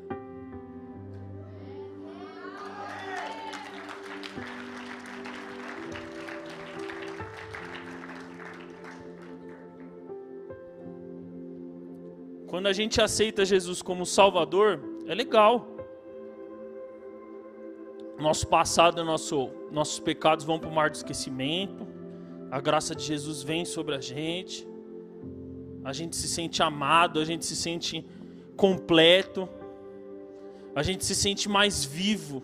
Quando 12.55 12.67
a 12.67 12.71
gente 12.71 13.01
aceita 13.01 13.43
Jesus 13.43 13.81
como 13.81 14.05
Salvador, 14.05 14.79
é 15.07 15.13
legal. 15.13 15.67
Nosso 18.17 18.47
passado, 18.47 19.03
nosso, 19.03 19.49
nossos 19.69 19.99
pecados 19.99 20.45
vão 20.45 20.57
para 20.57 20.69
o 20.69 20.73
mar 20.73 20.89
do 20.89 20.95
esquecimento. 20.95 21.85
A 22.49 22.61
graça 22.61 22.95
de 22.95 23.03
Jesus 23.03 23.43
vem 23.43 23.65
sobre 23.65 23.93
a 23.93 23.99
gente. 23.99 24.65
A 25.83 25.91
gente 25.91 26.15
se 26.15 26.29
sente 26.29 26.63
amado, 26.63 27.19
a 27.19 27.25
gente 27.25 27.45
se 27.45 27.57
sente 27.57 28.05
completo. 28.55 29.49
A 30.73 30.81
gente 30.81 31.03
se 31.03 31.13
sente 31.13 31.49
mais 31.49 31.83
vivo. 31.83 32.41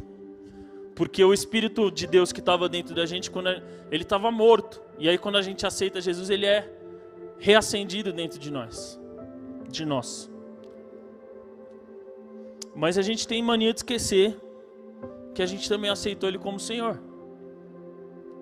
Porque 0.93 1.23
o 1.23 1.33
Espírito 1.33 1.89
de 1.89 2.05
Deus 2.05 2.33
que 2.33 2.41
estava 2.41 2.67
dentro 2.67 2.93
da 2.93 3.05
gente, 3.05 3.31
quando 3.31 3.47
ele 3.89 4.03
estava 4.03 4.29
morto. 4.29 4.81
E 4.99 5.07
aí, 5.07 5.17
quando 5.17 5.37
a 5.37 5.41
gente 5.41 5.65
aceita 5.65 6.01
Jesus, 6.01 6.29
ele 6.29 6.45
é 6.45 6.69
reacendido 7.39 8.11
dentro 8.11 8.37
de 8.37 8.51
nós 8.51 8.99
de 9.71 9.85
nós. 9.85 10.29
Mas 12.75 12.97
a 12.97 13.01
gente 13.01 13.27
tem 13.27 13.41
mania 13.43 13.73
de 13.73 13.79
esquecer 13.79 14.39
que 15.33 15.41
a 15.41 15.45
gente 15.45 15.67
também 15.67 15.89
aceitou 15.89 16.29
Ele 16.29 16.37
como 16.37 16.59
Senhor. 16.59 17.01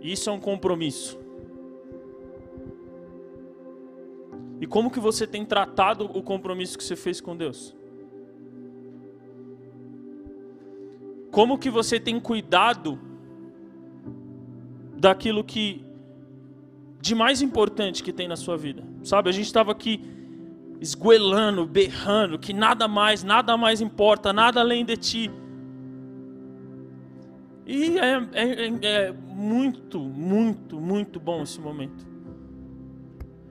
Isso 0.02 0.30
é 0.30 0.34
um 0.34 0.40
compromisso. 0.40 1.20
E 4.62 4.68
como 4.68 4.92
que 4.92 5.00
você 5.00 5.26
tem 5.26 5.46
tratado 5.46 6.06
o 6.06 6.22
compromisso 6.22 6.78
que 6.78 6.84
você 6.84 6.96
fez 6.96 7.22
com 7.22 7.36
Deus? 7.36 7.76
Como 11.32 11.58
que 11.58 11.70
você 11.70 12.00
tem 12.00 12.20
cuidado 12.20 13.00
daquilo 14.98 15.44
que 15.44 15.86
de 17.00 17.16
mais 17.16 17.42
importante 17.42 18.04
que 18.04 18.12
tem 18.12 18.28
na 18.28 18.36
sua 18.36 18.58
vida? 18.58 18.84
Sabe, 19.04 19.30
a 19.30 19.32
gente 19.32 19.46
estava 19.46 19.72
aqui 19.72 20.19
esguelando, 20.80 21.66
berrando, 21.66 22.40
que 22.40 22.54
nada 22.54 22.88
mais, 22.88 23.24
nada 23.24 23.58
mais 23.58 23.82
importa, 23.82 24.32
nada 24.32 24.60
além 24.62 24.86
de 24.86 24.96
ti. 24.96 25.32
E 27.66 28.00
é, 28.00 28.30
é, 28.34 28.44
é, 28.44 28.80
é 28.82 29.12
muito, 29.12 30.00
muito, 30.00 30.80
muito 30.80 31.20
bom 31.20 31.44
esse 31.44 31.60
momento. 31.60 32.08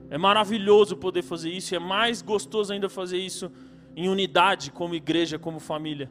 É 0.09 0.17
maravilhoso 0.17 0.97
poder 0.97 1.21
fazer 1.21 1.51
isso, 1.51 1.75
é 1.75 1.79
mais 1.79 2.21
gostoso 2.21 2.73
ainda 2.73 2.89
fazer 2.89 3.17
isso 3.17 3.51
em 3.95 4.09
unidade, 4.09 4.71
como 4.71 4.95
igreja, 4.95 5.37
como 5.37 5.59
família. 5.59 6.09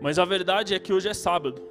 Mas 0.00 0.18
a 0.18 0.24
verdade 0.24 0.74
é 0.74 0.78
que 0.78 0.92
hoje 0.92 1.08
é 1.08 1.14
sábado. 1.14 1.62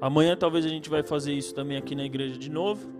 Amanhã 0.00 0.34
talvez 0.34 0.64
a 0.64 0.68
gente 0.68 0.88
vai 0.88 1.02
fazer 1.02 1.34
isso 1.34 1.54
também 1.54 1.76
aqui 1.76 1.94
na 1.94 2.04
igreja 2.04 2.36
de 2.36 2.50
novo. 2.50 2.99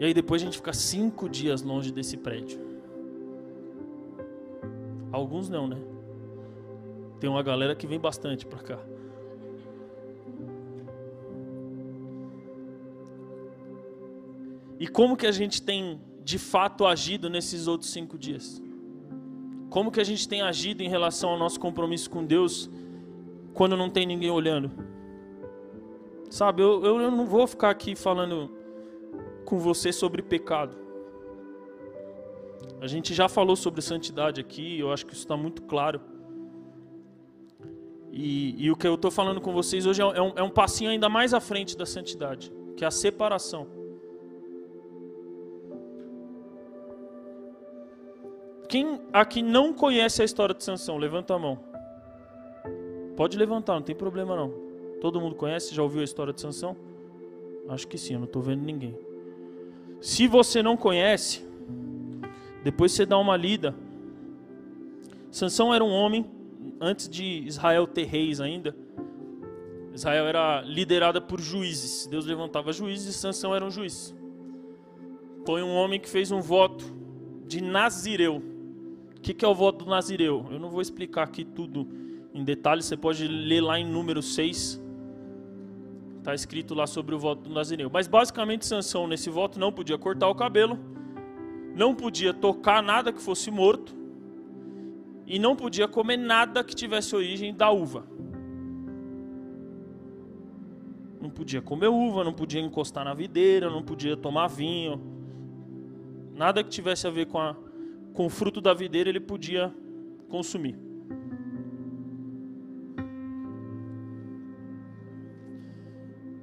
E 0.00 0.04
aí 0.06 0.14
depois 0.14 0.40
a 0.40 0.46
gente 0.46 0.56
fica 0.56 0.72
cinco 0.72 1.28
dias 1.28 1.60
longe 1.60 1.92
desse 1.92 2.16
prédio. 2.16 2.58
Alguns 5.12 5.50
não, 5.50 5.68
né? 5.68 5.76
Tem 7.20 7.28
uma 7.28 7.42
galera 7.42 7.76
que 7.76 7.86
vem 7.86 8.00
bastante 8.00 8.46
para 8.46 8.60
cá. 8.60 8.78
E 14.78 14.88
como 14.88 15.18
que 15.18 15.26
a 15.26 15.32
gente 15.32 15.60
tem 15.60 16.00
de 16.24 16.38
fato 16.38 16.86
agido 16.86 17.28
nesses 17.28 17.66
outros 17.66 17.92
cinco 17.92 18.16
dias? 18.16 18.62
Como 19.68 19.92
que 19.92 20.00
a 20.00 20.04
gente 20.04 20.26
tem 20.26 20.40
agido 20.40 20.82
em 20.82 20.88
relação 20.88 21.28
ao 21.28 21.38
nosso 21.38 21.60
compromisso 21.60 22.08
com 22.08 22.24
Deus 22.24 22.70
quando 23.52 23.76
não 23.76 23.90
tem 23.90 24.06
ninguém 24.06 24.30
olhando? 24.30 24.70
Sabe, 26.30 26.62
eu, 26.62 26.82
eu 26.86 27.10
não 27.10 27.26
vou 27.26 27.46
ficar 27.46 27.68
aqui 27.68 27.94
falando 27.94 28.59
com 29.50 29.58
você 29.58 29.92
sobre 29.92 30.22
pecado. 30.22 30.76
A 32.80 32.86
gente 32.86 33.12
já 33.12 33.28
falou 33.28 33.56
sobre 33.56 33.82
santidade 33.82 34.40
aqui, 34.40 34.78
eu 34.78 34.92
acho 34.92 35.04
que 35.04 35.12
isso 35.12 35.22
está 35.22 35.36
muito 35.36 35.62
claro. 35.62 36.00
E, 38.12 38.64
e, 38.64 38.70
o 38.70 38.76
que 38.76 38.86
eu 38.86 38.94
estou 38.94 39.10
falando 39.10 39.40
com 39.40 39.52
vocês 39.52 39.86
hoje 39.86 40.00
é 40.00 40.04
um, 40.04 40.32
é 40.36 40.42
um 40.42 40.50
passinho 40.50 40.90
ainda 40.90 41.08
mais 41.08 41.34
à 41.34 41.40
frente 41.40 41.76
da 41.76 41.84
santidade, 41.84 42.52
que 42.76 42.84
é 42.84 42.86
a 42.86 42.90
separação. 42.92 43.66
Quem 48.68 49.00
aqui 49.12 49.42
não 49.42 49.72
conhece 49.72 50.22
a 50.22 50.24
história 50.24 50.54
de 50.54 50.62
Sansão, 50.62 50.96
levanta 50.96 51.34
a 51.34 51.38
mão. 51.40 51.58
Pode 53.16 53.36
levantar, 53.36 53.74
não 53.74 53.82
tem 53.82 53.96
problema 53.96 54.36
não. 54.36 54.54
Todo 55.00 55.20
mundo 55.20 55.34
conhece? 55.34 55.74
Já 55.74 55.82
ouviu 55.82 56.02
a 56.02 56.04
história 56.04 56.32
de 56.32 56.40
Sansão? 56.40 56.76
Acho 57.68 57.86
que 57.88 57.98
sim, 57.98 58.14
eu 58.14 58.20
não 58.20 58.26
estou 58.26 58.42
vendo 58.42 58.62
ninguém. 58.62 59.09
Se 60.00 60.26
você 60.26 60.62
não 60.62 60.76
conhece, 60.76 61.44
depois 62.64 62.92
você 62.92 63.04
dá 63.04 63.18
uma 63.18 63.36
lida. 63.36 63.74
Sansão 65.30 65.74
era 65.74 65.84
um 65.84 65.92
homem 65.92 66.26
antes 66.80 67.08
de 67.08 67.24
Israel 67.46 67.86
ter 67.86 68.04
reis 68.04 68.40
ainda. 68.40 68.74
Israel 69.92 70.26
era 70.26 70.62
liderada 70.62 71.20
por 71.20 71.40
juízes. 71.40 72.06
Deus 72.06 72.24
levantava 72.24 72.72
juízes 72.72 73.14
e 73.14 73.18
Sansão 73.18 73.54
era 73.54 73.64
um 73.64 73.70
juiz. 73.70 74.14
Foi 75.44 75.62
um 75.62 75.74
homem 75.74 76.00
que 76.00 76.08
fez 76.08 76.30
um 76.30 76.40
voto 76.40 76.84
de 77.46 77.60
Nazireu. 77.62 78.42
O 79.16 79.20
que, 79.20 79.44
é 79.44 79.48
o 79.48 79.54
voto 79.54 79.84
do 79.84 79.90
Nazireu? 79.90 80.46
Eu 80.50 80.58
não 80.58 80.70
vou 80.70 80.80
explicar 80.80 81.24
aqui 81.24 81.44
tudo 81.44 81.86
em 82.32 82.42
detalhes, 82.42 82.86
você 82.86 82.96
pode 82.96 83.26
ler 83.28 83.60
lá 83.60 83.78
em 83.78 83.84
número 83.84 84.22
6. 84.22 84.80
Está 86.20 86.34
escrito 86.34 86.74
lá 86.74 86.86
sobre 86.86 87.14
o 87.14 87.18
voto 87.18 87.48
do 87.48 87.50
Nazireu. 87.54 87.88
Mas 87.90 88.06
basicamente 88.06 88.66
Sansão 88.66 89.06
nesse 89.06 89.30
voto 89.30 89.58
não 89.58 89.72
podia 89.72 89.96
cortar 89.96 90.28
o 90.28 90.34
cabelo, 90.34 90.78
não 91.74 91.94
podia 91.94 92.34
tocar 92.34 92.82
nada 92.82 93.10
que 93.10 93.22
fosse 93.22 93.50
morto 93.50 93.96
e 95.26 95.38
não 95.38 95.56
podia 95.56 95.88
comer 95.88 96.18
nada 96.18 96.62
que 96.62 96.74
tivesse 96.74 97.16
origem 97.16 97.54
da 97.54 97.70
uva. 97.70 98.04
Não 101.18 101.30
podia 101.30 101.62
comer 101.62 101.88
uva, 101.88 102.22
não 102.22 102.34
podia 102.34 102.60
encostar 102.60 103.02
na 103.02 103.14
videira, 103.14 103.70
não 103.70 103.82
podia 103.82 104.14
tomar 104.14 104.46
vinho. 104.46 105.00
Nada 106.34 106.62
que 106.62 106.68
tivesse 106.68 107.06
a 107.06 107.10
ver 107.10 107.26
com, 107.28 107.38
a, 107.38 107.56
com 108.12 108.26
o 108.26 108.30
fruto 108.30 108.60
da 108.60 108.74
videira 108.74 109.08
ele 109.08 109.20
podia 109.20 109.74
consumir. 110.28 110.89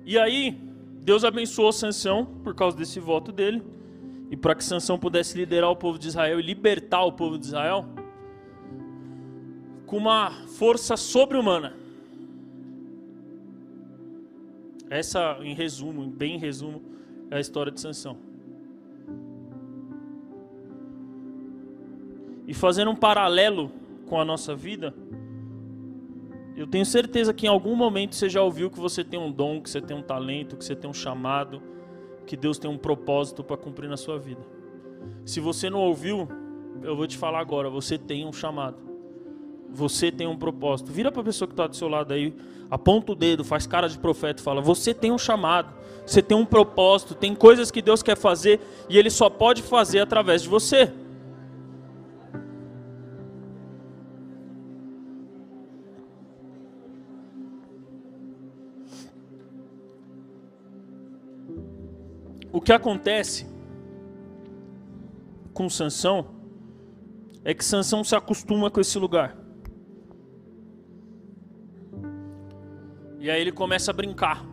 E 0.07 0.17
aí, 0.17 0.57
Deus 1.01 1.25
abençoou 1.25 1.69
Sansão 1.73 2.25
por 2.41 2.55
causa 2.55 2.77
desse 2.77 2.97
voto 2.97 3.29
dele. 3.29 3.61
E 4.31 4.37
para 4.37 4.55
que 4.55 4.63
Sansão 4.63 4.97
pudesse 4.97 5.37
liderar 5.37 5.69
o 5.69 5.75
povo 5.75 5.99
de 5.99 6.07
Israel 6.07 6.39
e 6.39 6.43
libertar 6.43 7.03
o 7.03 7.11
povo 7.11 7.37
de 7.37 7.45
Israel 7.45 7.85
com 9.85 9.97
uma 9.97 10.31
força 10.47 10.95
sobre-humana. 10.95 11.75
Essa, 14.89 15.39
em 15.41 15.53
resumo, 15.53 16.07
bem 16.07 16.35
em 16.35 16.39
resumo, 16.39 16.81
é 17.29 17.35
a 17.35 17.39
história 17.41 17.69
de 17.69 17.81
Sansão. 17.81 18.17
E 22.47 22.53
fazendo 22.53 22.91
um 22.91 22.95
paralelo 22.95 23.69
com 24.05 24.21
a 24.21 24.23
nossa 24.23 24.55
vida, 24.55 24.93
eu 26.57 26.65
tenho 26.65 26.85
certeza 26.87 27.31
que 27.31 27.45
em 27.45 27.49
algum 27.49 27.75
momento 27.75 28.15
você 28.15 28.27
já 28.27 28.41
ouviu 28.41 28.71
que 28.71 28.79
você 28.79 29.03
tem 29.03 29.19
um 29.19 29.31
dom, 29.31 29.61
que 29.61 29.69
você 29.69 29.79
tem 29.79 29.95
um 29.95 30.01
talento, 30.01 30.57
que 30.57 30.65
você 30.65 30.75
tem 30.75 30.89
um 30.89 30.93
chamado, 30.93 31.61
que 32.25 32.35
Deus 32.35 32.57
tem 32.57 32.69
um 32.69 32.79
propósito 32.79 33.43
para 33.43 33.55
cumprir 33.55 33.87
na 33.87 33.95
sua 33.95 34.17
vida. 34.17 34.41
Se 35.23 35.39
você 35.39 35.69
não 35.69 35.79
ouviu, 35.79 36.27
eu 36.81 36.95
vou 36.95 37.05
te 37.05 37.15
falar 37.15 37.41
agora, 37.41 37.69
você 37.69 37.95
tem 37.95 38.25
um 38.25 38.33
chamado. 38.33 38.77
Você 39.69 40.11
tem 40.11 40.25
um 40.25 40.35
propósito. 40.35 40.91
Vira 40.91 41.11
para 41.11 41.21
a 41.21 41.25
pessoa 41.25 41.47
que 41.47 41.53
está 41.53 41.67
do 41.67 41.75
seu 41.75 41.87
lado 41.87 42.11
aí, 42.11 42.33
aponta 42.71 43.11
o 43.11 43.15
dedo, 43.15 43.43
faz 43.43 43.67
cara 43.67 43.87
de 43.87 43.99
profeta 43.99 44.41
e 44.41 44.43
fala: 44.43 44.59
Você 44.59 44.95
tem 44.95 45.11
um 45.11 45.17
chamado, 45.17 45.71
você 46.07 46.23
tem 46.23 46.35
um 46.35 46.45
propósito, 46.45 47.13
tem 47.13 47.35
coisas 47.35 47.69
que 47.69 47.83
Deus 47.83 48.01
quer 48.01 48.17
fazer 48.17 48.59
e 48.89 48.97
Ele 48.97 49.11
só 49.11 49.29
pode 49.29 49.61
fazer 49.61 49.99
através 49.99 50.41
de 50.41 50.49
você. 50.49 50.91
O 62.57 62.59
que 62.59 62.73
acontece 62.73 63.45
com 65.53 65.69
Sansão 65.69 66.25
é 67.45 67.53
que 67.53 67.63
Sansão 67.63 68.03
se 68.03 68.15
acostuma 68.15 68.71
com 68.71 68.81
esse 68.81 68.97
lugar. 68.97 69.37
E 73.19 73.29
aí 73.29 73.39
ele 73.39 73.51
começa 73.51 73.91
a 73.91 73.93
brincar. 73.93 74.43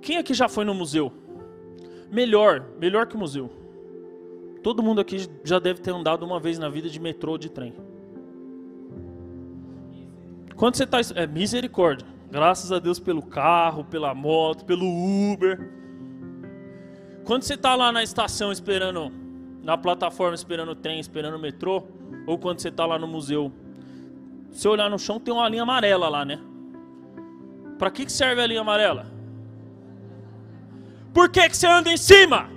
Quem 0.00 0.16
aqui 0.16 0.32
já 0.32 0.48
foi 0.48 0.64
no 0.64 0.72
museu? 0.72 1.12
Melhor, 2.10 2.66
melhor 2.78 3.06
que 3.06 3.14
o 3.14 3.18
museu. 3.18 3.50
Todo 4.62 4.82
mundo 4.82 5.02
aqui 5.02 5.18
já 5.44 5.58
deve 5.58 5.82
ter 5.82 5.90
andado 5.90 6.22
uma 6.22 6.40
vez 6.40 6.58
na 6.58 6.70
vida 6.70 6.88
de 6.88 6.98
metrô 6.98 7.32
ou 7.32 7.38
de 7.38 7.50
trem. 7.50 7.89
Quando 10.60 10.74
você 10.74 10.84
está. 10.84 10.98
É 11.14 11.26
misericórdia. 11.26 12.06
Graças 12.30 12.70
a 12.70 12.78
Deus 12.78 13.00
pelo 13.00 13.22
carro, 13.22 13.82
pela 13.82 14.14
moto, 14.14 14.66
pelo 14.66 14.84
Uber. 14.84 15.58
Quando 17.24 17.44
você 17.44 17.54
está 17.54 17.74
lá 17.74 17.90
na 17.90 18.02
estação 18.02 18.52
esperando, 18.52 19.10
na 19.62 19.78
plataforma 19.78 20.34
esperando 20.34 20.72
o 20.72 20.74
trem, 20.74 21.00
esperando 21.00 21.36
o 21.36 21.38
metrô, 21.38 21.84
ou 22.26 22.38
quando 22.38 22.60
você 22.60 22.68
está 22.68 22.84
lá 22.84 22.98
no 22.98 23.06
museu, 23.06 23.50
se 24.52 24.68
olhar 24.68 24.90
no 24.90 24.98
chão 24.98 25.18
tem 25.18 25.32
uma 25.32 25.48
linha 25.48 25.62
amarela 25.62 26.10
lá, 26.10 26.26
né? 26.26 26.38
Para 27.78 27.90
que, 27.90 28.04
que 28.04 28.12
serve 28.12 28.42
a 28.42 28.46
linha 28.46 28.60
amarela? 28.60 29.06
Por 31.14 31.30
que, 31.30 31.48
que 31.48 31.56
você 31.56 31.66
anda 31.66 31.90
em 31.90 31.96
cima? 31.96 32.50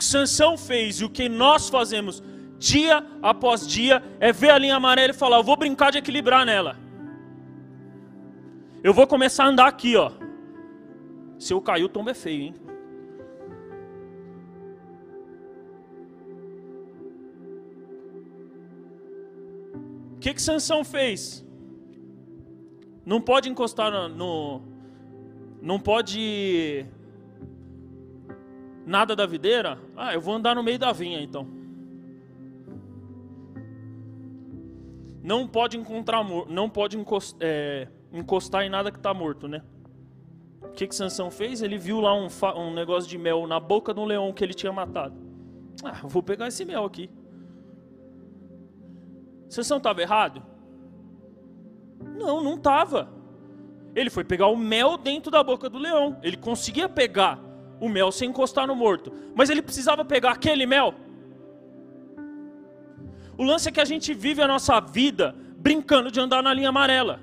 Que 0.00 0.04
Sansão 0.06 0.56
fez 0.56 1.00
e 1.00 1.04
o 1.04 1.10
que 1.10 1.28
nós 1.28 1.68
fazemos 1.68 2.22
dia 2.58 3.06
após 3.22 3.66
dia 3.66 4.02
é 4.18 4.32
ver 4.32 4.50
a 4.50 4.58
linha 4.58 4.76
amarela 4.76 5.12
e 5.12 5.14
falar: 5.14 5.36
eu 5.36 5.44
vou 5.44 5.56
brincar 5.56 5.92
de 5.92 5.98
equilibrar 5.98 6.46
nela. 6.46 6.78
Eu 8.82 8.94
vou 8.94 9.06
começar 9.06 9.44
a 9.44 9.48
andar 9.48 9.68
aqui, 9.68 9.94
ó. 9.94 10.10
Se 11.38 11.52
eu 11.52 11.60
cair, 11.60 11.84
o 11.84 11.88
tombo 11.88 12.08
é 12.08 12.14
feio, 12.14 12.44
hein? 12.44 12.54
O 20.16 20.18
que 20.20 20.32
que 20.32 20.40
Sansão 20.40 20.82
fez? 20.82 21.46
Não 23.04 23.20
pode 23.20 23.50
encostar 23.50 23.90
no, 24.08 24.62
não 25.60 25.78
pode 25.78 26.86
nada 28.86 29.14
da 29.14 29.26
videira? 29.26 29.78
Ah, 29.96 30.14
eu 30.14 30.20
vou 30.20 30.34
andar 30.34 30.54
no 30.54 30.62
meio 30.62 30.78
da 30.78 30.92
vinha 30.92 31.20
então. 31.20 31.46
Não 35.22 35.46
pode 35.46 35.76
encontrar, 35.76 36.24
não 36.48 36.68
pode 36.68 36.96
encostar, 36.96 37.38
é, 37.42 37.88
encostar 38.12 38.64
em 38.64 38.70
nada 38.70 38.90
que 38.90 38.96
está 38.96 39.12
morto, 39.12 39.46
né? 39.46 39.62
O 40.62 40.68
que 40.68 40.86
que 40.86 40.94
Sansão 40.94 41.30
fez? 41.30 41.62
Ele 41.62 41.76
viu 41.76 42.00
lá 42.00 42.14
um, 42.14 42.28
um 42.56 42.72
negócio 42.72 43.08
de 43.08 43.18
mel 43.18 43.46
na 43.46 43.60
boca 43.60 43.92
de 43.92 44.00
um 44.00 44.04
leão 44.04 44.32
que 44.32 44.42
ele 44.42 44.54
tinha 44.54 44.72
matado. 44.72 45.14
Ah, 45.84 46.00
vou 46.04 46.22
pegar 46.22 46.48
esse 46.48 46.64
mel 46.64 46.84
aqui. 46.84 47.10
Sansão 49.48 49.78
estava 49.78 50.00
errado? 50.00 50.42
Não, 52.16 52.42
não 52.42 52.54
estava. 52.54 53.10
Ele 53.94 54.08
foi 54.08 54.24
pegar 54.24 54.46
o 54.46 54.56
mel 54.56 54.96
dentro 54.96 55.30
da 55.30 55.42
boca 55.42 55.68
do 55.68 55.78
leão. 55.78 56.18
Ele 56.22 56.36
conseguia 56.36 56.88
pegar 56.88 57.38
o 57.80 57.88
mel 57.88 58.12
sem 58.12 58.28
encostar 58.28 58.66
no 58.66 58.76
morto. 58.76 59.12
Mas 59.34 59.50
ele 59.50 59.62
precisava 59.62 60.04
pegar 60.04 60.32
aquele 60.32 60.66
mel. 60.66 60.94
O 63.36 63.42
lance 63.42 63.68
é 63.68 63.72
que 63.72 63.80
a 63.80 63.84
gente 63.84 64.12
vive 64.12 64.42
a 64.42 64.46
nossa 64.46 64.78
vida 64.80 65.34
brincando 65.56 66.10
de 66.10 66.20
andar 66.20 66.42
na 66.42 66.52
linha 66.52 66.68
amarela. 66.68 67.20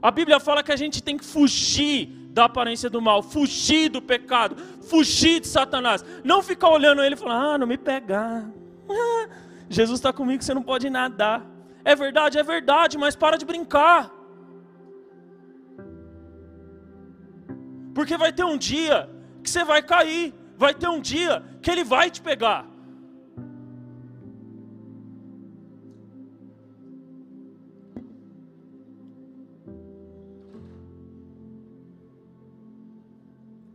A 0.00 0.10
Bíblia 0.10 0.40
fala 0.40 0.62
que 0.62 0.72
a 0.72 0.76
gente 0.76 1.02
tem 1.02 1.18
que 1.18 1.24
fugir 1.24 2.06
da 2.30 2.44
aparência 2.44 2.88
do 2.88 3.02
mal, 3.02 3.22
fugir 3.22 3.88
do 3.90 4.00
pecado, 4.00 4.56
fugir 4.82 5.40
de 5.40 5.48
Satanás. 5.48 6.04
Não 6.24 6.42
ficar 6.42 6.70
olhando 6.70 7.02
ele 7.02 7.14
e 7.14 7.18
falar, 7.18 7.54
ah, 7.54 7.58
não 7.58 7.66
me 7.66 7.76
pegar. 7.76 8.48
Ah, 8.88 9.28
Jesus 9.68 9.98
está 9.98 10.12
comigo, 10.12 10.42
você 10.42 10.54
não 10.54 10.62
pode 10.62 10.88
nadar. 10.88 11.44
É 11.84 11.94
verdade, 11.94 12.38
é 12.38 12.42
verdade, 12.42 12.96
mas 12.96 13.16
para 13.16 13.36
de 13.36 13.44
brincar. 13.44 14.10
Porque 17.94 18.16
vai 18.16 18.32
ter 18.32 18.44
um 18.44 18.56
dia 18.56 19.10
que 19.48 19.52
você 19.52 19.64
vai 19.64 19.82
cair. 19.82 20.32
Vai 20.56 20.72
ter 20.74 20.88
um 20.88 21.00
dia 21.00 21.42
que 21.62 21.70
ele 21.70 21.84
vai 21.84 22.10
te 22.10 22.20
pegar. 22.20 22.66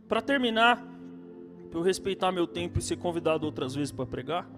Para 0.06 0.20
terminar, 0.22 0.76
para 1.70 1.80
eu 1.80 1.82
respeitar 1.82 2.30
meu 2.30 2.46
tempo 2.46 2.78
e 2.78 2.82
ser 2.82 2.96
convidado 2.96 3.46
outras 3.46 3.74
vezes 3.74 3.90
para 3.90 4.06
pregar. 4.06 4.48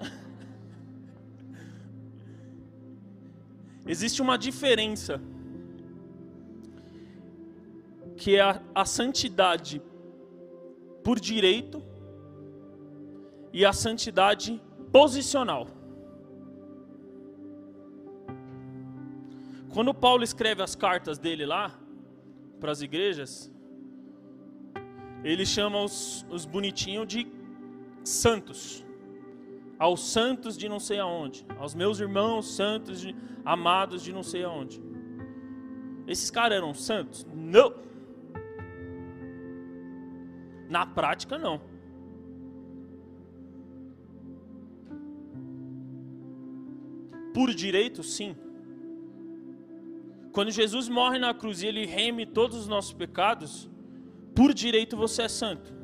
Existe 3.86 4.22
uma 4.22 4.38
diferença 4.38 5.20
que 8.16 8.36
é 8.36 8.40
a, 8.40 8.62
a 8.74 8.86
santidade 8.86 9.82
por 11.06 11.20
direito 11.20 11.80
e 13.52 13.64
a 13.64 13.72
santidade 13.72 14.60
posicional. 14.90 15.68
Quando 19.72 19.94
Paulo 19.94 20.24
escreve 20.24 20.64
as 20.64 20.74
cartas 20.74 21.16
dele 21.16 21.46
lá 21.46 21.78
para 22.58 22.72
as 22.72 22.82
igrejas, 22.82 23.52
ele 25.22 25.46
chama 25.46 25.80
os, 25.80 26.26
os 26.28 26.44
bonitinhos 26.44 27.06
de 27.06 27.24
santos. 28.02 28.84
Aos 29.78 30.00
santos 30.10 30.58
de 30.58 30.68
não 30.68 30.80
sei 30.80 30.98
aonde, 30.98 31.46
aos 31.56 31.72
meus 31.72 32.00
irmãos 32.00 32.56
santos, 32.56 33.00
de, 33.00 33.14
amados 33.44 34.02
de 34.02 34.12
não 34.12 34.24
sei 34.24 34.42
aonde. 34.42 34.82
Esses 36.08 36.32
caras 36.32 36.56
eram 36.56 36.74
santos? 36.74 37.24
Não. 37.32 37.86
Na 40.68 40.84
prática, 40.86 41.38
não. 41.38 41.60
Por 47.34 47.54
direito, 47.54 48.02
sim. 48.02 48.34
Quando 50.32 50.50
Jesus 50.50 50.88
morre 50.88 51.18
na 51.18 51.32
cruz 51.32 51.62
e 51.62 51.66
ele 51.66 51.86
reme 51.86 52.26
todos 52.26 52.56
os 52.58 52.68
nossos 52.68 52.92
pecados, 52.92 53.70
por 54.34 54.52
direito 54.52 54.96
você 54.96 55.22
é 55.22 55.28
santo. 55.28 55.74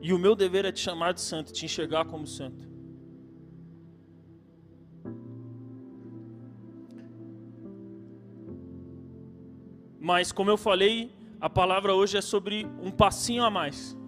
E 0.00 0.12
o 0.12 0.18
meu 0.18 0.34
dever 0.34 0.64
é 0.64 0.72
te 0.72 0.80
chamar 0.80 1.12
de 1.12 1.20
santo, 1.20 1.52
te 1.52 1.64
enxergar 1.64 2.04
como 2.04 2.26
santo. 2.26 2.68
Mas, 10.00 10.32
como 10.32 10.50
eu 10.50 10.56
falei, 10.56 11.14
a 11.42 11.50
palavra 11.50 11.92
hoje 11.92 12.16
é 12.16 12.20
sobre 12.20 12.64
um 12.80 12.92
passinho 12.92 13.42
a 13.42 13.50
mais, 13.50 13.98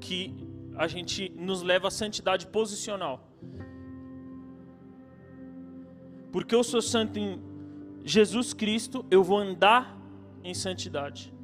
que 0.00 0.34
a 0.74 0.86
gente 0.88 1.30
nos 1.36 1.60
leva 1.60 1.88
à 1.88 1.90
santidade 1.90 2.46
posicional. 2.46 3.30
Porque 6.32 6.54
eu 6.54 6.64
sou 6.64 6.80
santo 6.80 7.18
em 7.18 7.38
Jesus 8.02 8.54
Cristo, 8.54 9.04
eu 9.10 9.22
vou 9.22 9.36
andar 9.36 9.94
em 10.42 10.54
santidade. 10.54 11.34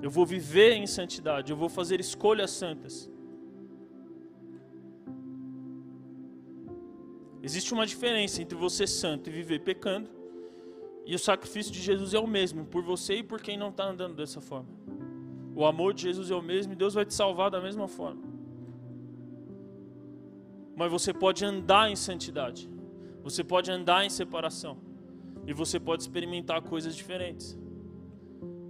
Eu 0.00 0.08
vou 0.08 0.24
viver 0.24 0.74
em 0.74 0.86
santidade, 0.86 1.50
eu 1.50 1.56
vou 1.56 1.68
fazer 1.68 1.98
escolhas 1.98 2.52
santas. 2.52 3.10
Existe 7.42 7.74
uma 7.74 7.84
diferença 7.84 8.40
entre 8.40 8.56
você 8.56 8.86
santo 8.86 9.28
e 9.28 9.32
viver 9.32 9.58
pecando, 9.58 10.08
e 11.06 11.14
o 11.14 11.18
sacrifício 11.18 11.72
de 11.72 11.80
Jesus 11.80 12.14
é 12.14 12.18
o 12.18 12.26
mesmo, 12.26 12.64
por 12.64 12.82
você 12.82 13.16
e 13.16 13.22
por 13.22 13.40
quem 13.40 13.56
não 13.56 13.70
está 13.70 13.84
andando 13.84 14.14
dessa 14.14 14.40
forma. 14.40 14.68
O 15.54 15.64
amor 15.64 15.94
de 15.94 16.02
Jesus 16.02 16.30
é 16.30 16.34
o 16.34 16.42
mesmo 16.42 16.72
e 16.72 16.76
Deus 16.76 16.94
vai 16.94 17.04
te 17.04 17.14
salvar 17.14 17.50
da 17.50 17.60
mesma 17.60 17.88
forma. 17.88 18.22
Mas 20.76 20.90
você 20.90 21.12
pode 21.12 21.44
andar 21.44 21.90
em 21.90 21.96
santidade, 21.96 22.70
você 23.22 23.44
pode 23.44 23.70
andar 23.70 24.04
em 24.04 24.10
separação, 24.10 24.78
e 25.46 25.52
você 25.52 25.78
pode 25.80 26.02
experimentar 26.02 26.62
coisas 26.62 26.94
diferentes. 26.94 27.58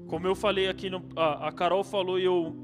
Como 0.09 0.27
eu 0.27 0.35
falei 0.35 0.69
aqui, 0.69 0.91
no, 0.91 1.05
a, 1.15 1.49
a 1.49 1.53
Carol 1.53 1.85
falou 1.85 2.19
e 2.19 2.25
eu 2.25 2.57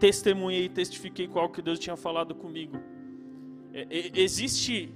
testemunhei 0.00 0.64
e 0.64 0.68
testifiquei 0.68 1.28
algo 1.34 1.54
que 1.54 1.62
Deus 1.62 1.78
tinha 1.78 1.96
falado 1.96 2.34
comigo. 2.34 2.76
É, 3.72 3.82
é, 3.82 4.20
existe 4.20 4.92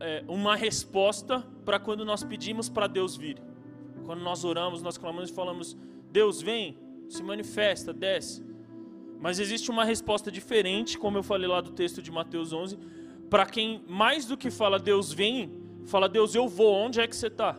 é, 0.00 0.24
uma 0.26 0.56
resposta 0.56 1.46
para 1.64 1.78
quando 1.78 2.04
nós 2.04 2.24
pedimos 2.24 2.68
para 2.68 2.86
Deus 2.86 3.16
vir. 3.16 3.36
Quando 4.04 4.22
nós 4.22 4.44
oramos, 4.44 4.82
nós 4.82 4.98
clamamos 4.98 5.30
e 5.30 5.32
falamos: 5.32 5.76
Deus 6.10 6.40
vem, 6.40 6.76
se 7.08 7.22
manifesta, 7.22 7.92
desce. 7.92 8.42
Mas 9.20 9.38
existe 9.38 9.70
uma 9.70 9.84
resposta 9.84 10.30
diferente, 10.30 10.98
como 10.98 11.18
eu 11.18 11.22
falei 11.22 11.46
lá 11.46 11.60
do 11.60 11.70
texto 11.72 12.00
de 12.00 12.10
Mateus 12.10 12.52
11, 12.52 12.78
para 13.28 13.44
quem 13.44 13.84
mais 13.86 14.24
do 14.24 14.36
que 14.36 14.50
fala 14.50 14.78
Deus 14.78 15.12
vem, 15.12 15.52
fala 15.84 16.08
Deus 16.08 16.34
eu 16.34 16.48
vou, 16.48 16.74
onde 16.74 17.00
é 17.00 17.06
que 17.06 17.14
você 17.14 17.26
está? 17.26 17.56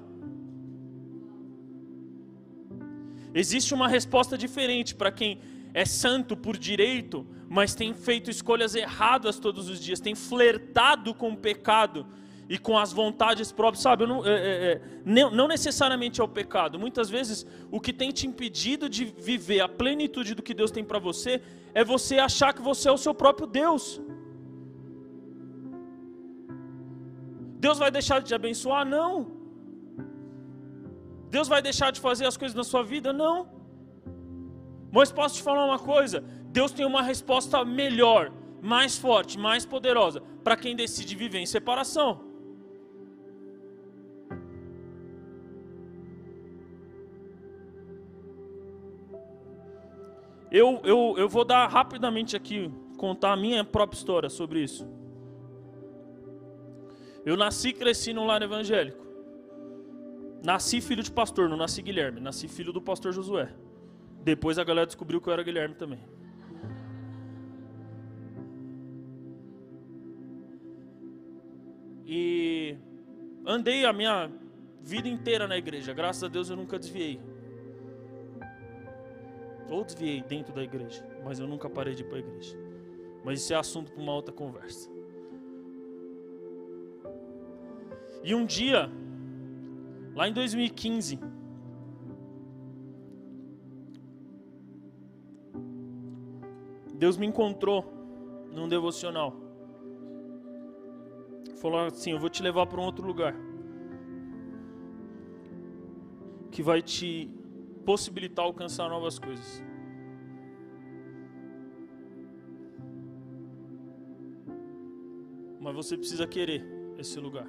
Existe 3.33 3.73
uma 3.73 3.87
resposta 3.87 4.37
diferente 4.37 4.95
para 4.95 5.11
quem 5.11 5.39
é 5.73 5.85
santo 5.85 6.35
por 6.35 6.57
direito, 6.57 7.25
mas 7.47 7.75
tem 7.75 7.93
feito 7.93 8.29
escolhas 8.29 8.75
erradas 8.75 9.39
todos 9.39 9.69
os 9.69 9.79
dias, 9.79 9.99
tem 9.99 10.15
flertado 10.15 11.13
com 11.13 11.31
o 11.31 11.37
pecado 11.37 12.07
e 12.53 12.57
com 12.57 12.77
as 12.77 12.91
vontades 12.91 13.49
próprias, 13.49 13.81
sabe? 13.81 14.05
Não, 14.05 14.25
é, 14.25 14.29
é, 14.29 14.71
é 14.73 14.81
não, 15.05 15.47
necessariamente 15.47 16.19
é 16.19 16.23
o 16.23 16.27
pecado. 16.27 16.77
Muitas 16.77 17.09
vezes 17.09 17.45
o 17.71 17.79
que 17.79 17.93
tem 17.93 18.11
te 18.11 18.27
impedido 18.27 18.89
de 18.89 19.05
viver 19.05 19.61
a 19.61 19.69
plenitude 19.69 20.35
do 20.35 20.43
que 20.43 20.53
Deus 20.53 20.69
tem 20.69 20.83
para 20.83 20.99
você 20.99 21.41
é 21.73 21.81
você 21.81 22.19
achar 22.19 22.53
que 22.53 22.61
você 22.61 22.89
é 22.89 22.91
o 22.91 22.97
seu 22.97 23.13
próprio 23.13 23.47
Deus. 23.47 24.01
Deus 27.65 27.77
vai 27.77 27.89
deixar 27.89 28.19
de 28.19 28.27
te 28.27 28.35
abençoar? 28.35 28.85
Não. 28.85 29.31
Deus 31.29 31.47
vai 31.47 31.61
deixar 31.61 31.89
de 31.91 32.01
fazer 32.01 32.25
as 32.25 32.35
coisas 32.35 32.53
na 32.53 32.65
sua 32.65 32.83
vida? 32.83 33.13
Não. 33.13 33.47
Mas 34.91 35.09
posso 35.09 35.35
te 35.35 35.41
falar 35.41 35.63
uma 35.63 35.79
coisa: 35.79 36.21
Deus 36.47 36.73
tem 36.73 36.85
uma 36.85 37.01
resposta 37.01 37.63
melhor, 37.63 38.29
mais 38.61 38.97
forte, 38.97 39.39
mais 39.39 39.65
poderosa 39.65 40.21
para 40.43 40.57
quem 40.57 40.75
decide 40.75 41.15
viver 41.15 41.39
em 41.39 41.45
separação. 41.45 42.30
Eu, 50.51 50.81
eu, 50.83 51.15
eu 51.17 51.29
vou 51.29 51.45
dar 51.45 51.65
rapidamente 51.67 52.35
aqui, 52.35 52.69
contar 52.97 53.31
a 53.31 53.37
minha 53.37 53.63
própria 53.63 53.97
história 53.97 54.29
sobre 54.29 54.61
isso. 54.61 54.85
Eu 57.25 57.37
nasci 57.37 57.69
e 57.69 57.73
cresci 57.73 58.11
num 58.11 58.25
lar 58.25 58.41
evangélico. 58.41 59.05
Nasci 60.43 60.81
filho 60.81 61.01
de 61.01 61.11
pastor, 61.11 61.47
não 61.47 61.55
nasci 61.55 61.81
Guilherme. 61.81 62.19
Nasci 62.19 62.49
filho 62.49 62.73
do 62.73 62.81
pastor 62.81 63.13
Josué. 63.13 63.53
Depois 64.23 64.59
a 64.59 64.63
galera 64.63 64.85
descobriu 64.85 65.21
que 65.21 65.29
eu 65.29 65.33
era 65.33 65.41
Guilherme 65.41 65.75
também. 65.75 65.99
E 72.05 72.75
andei 73.45 73.85
a 73.85 73.93
minha 73.93 74.29
vida 74.81 75.07
inteira 75.07 75.47
na 75.47 75.57
igreja. 75.57 75.93
Graças 75.93 76.23
a 76.23 76.27
Deus 76.27 76.49
eu 76.49 76.57
nunca 76.57 76.77
desviei. 76.77 77.21
Ou 79.71 79.83
desviei 79.83 80.21
dentro 80.21 80.53
da 80.53 80.61
igreja, 80.61 81.03
mas 81.23 81.39
eu 81.39 81.47
nunca 81.47 81.67
parei 81.67 81.95
de 81.95 82.03
ir 82.03 82.05
para 82.05 82.17
a 82.17 82.19
igreja. 82.19 82.55
Mas 83.23 83.39
isso 83.39 83.53
é 83.53 83.55
assunto 83.55 83.91
para 83.91 84.01
uma 84.01 84.13
outra 84.13 84.33
conversa. 84.33 84.87
E 88.23 88.35
um 88.35 88.45
dia, 88.45 88.91
Lá 90.13 90.27
em 90.27 90.33
2015, 90.33 91.19
Deus 96.93 97.17
me 97.17 97.25
encontrou 97.25 97.85
num 98.51 98.67
devocional. 98.67 99.33
Falou 101.61 101.85
assim: 101.85 102.11
Eu 102.11 102.19
vou 102.19 102.29
te 102.29 102.43
levar 102.43 102.67
para 102.67 102.79
um 102.81 102.83
outro 102.83 103.07
lugar. 103.07 103.33
Que 106.51 106.61
vai 106.61 106.81
te 106.81 107.29
possibilitar 107.81 108.45
alcançar 108.45 108.89
novas 108.89 109.17
coisas. 109.19 109.63
Mas 115.59 115.75
você 115.75 115.97
precisa 115.97 116.25
querer 116.27 116.63
esse 116.97 117.19
lugar. 117.19 117.47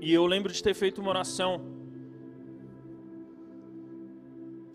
E 0.00 0.12
eu 0.12 0.26
lembro 0.26 0.52
de 0.52 0.62
ter 0.62 0.74
feito 0.74 1.00
uma 1.00 1.10
oração. 1.10 1.64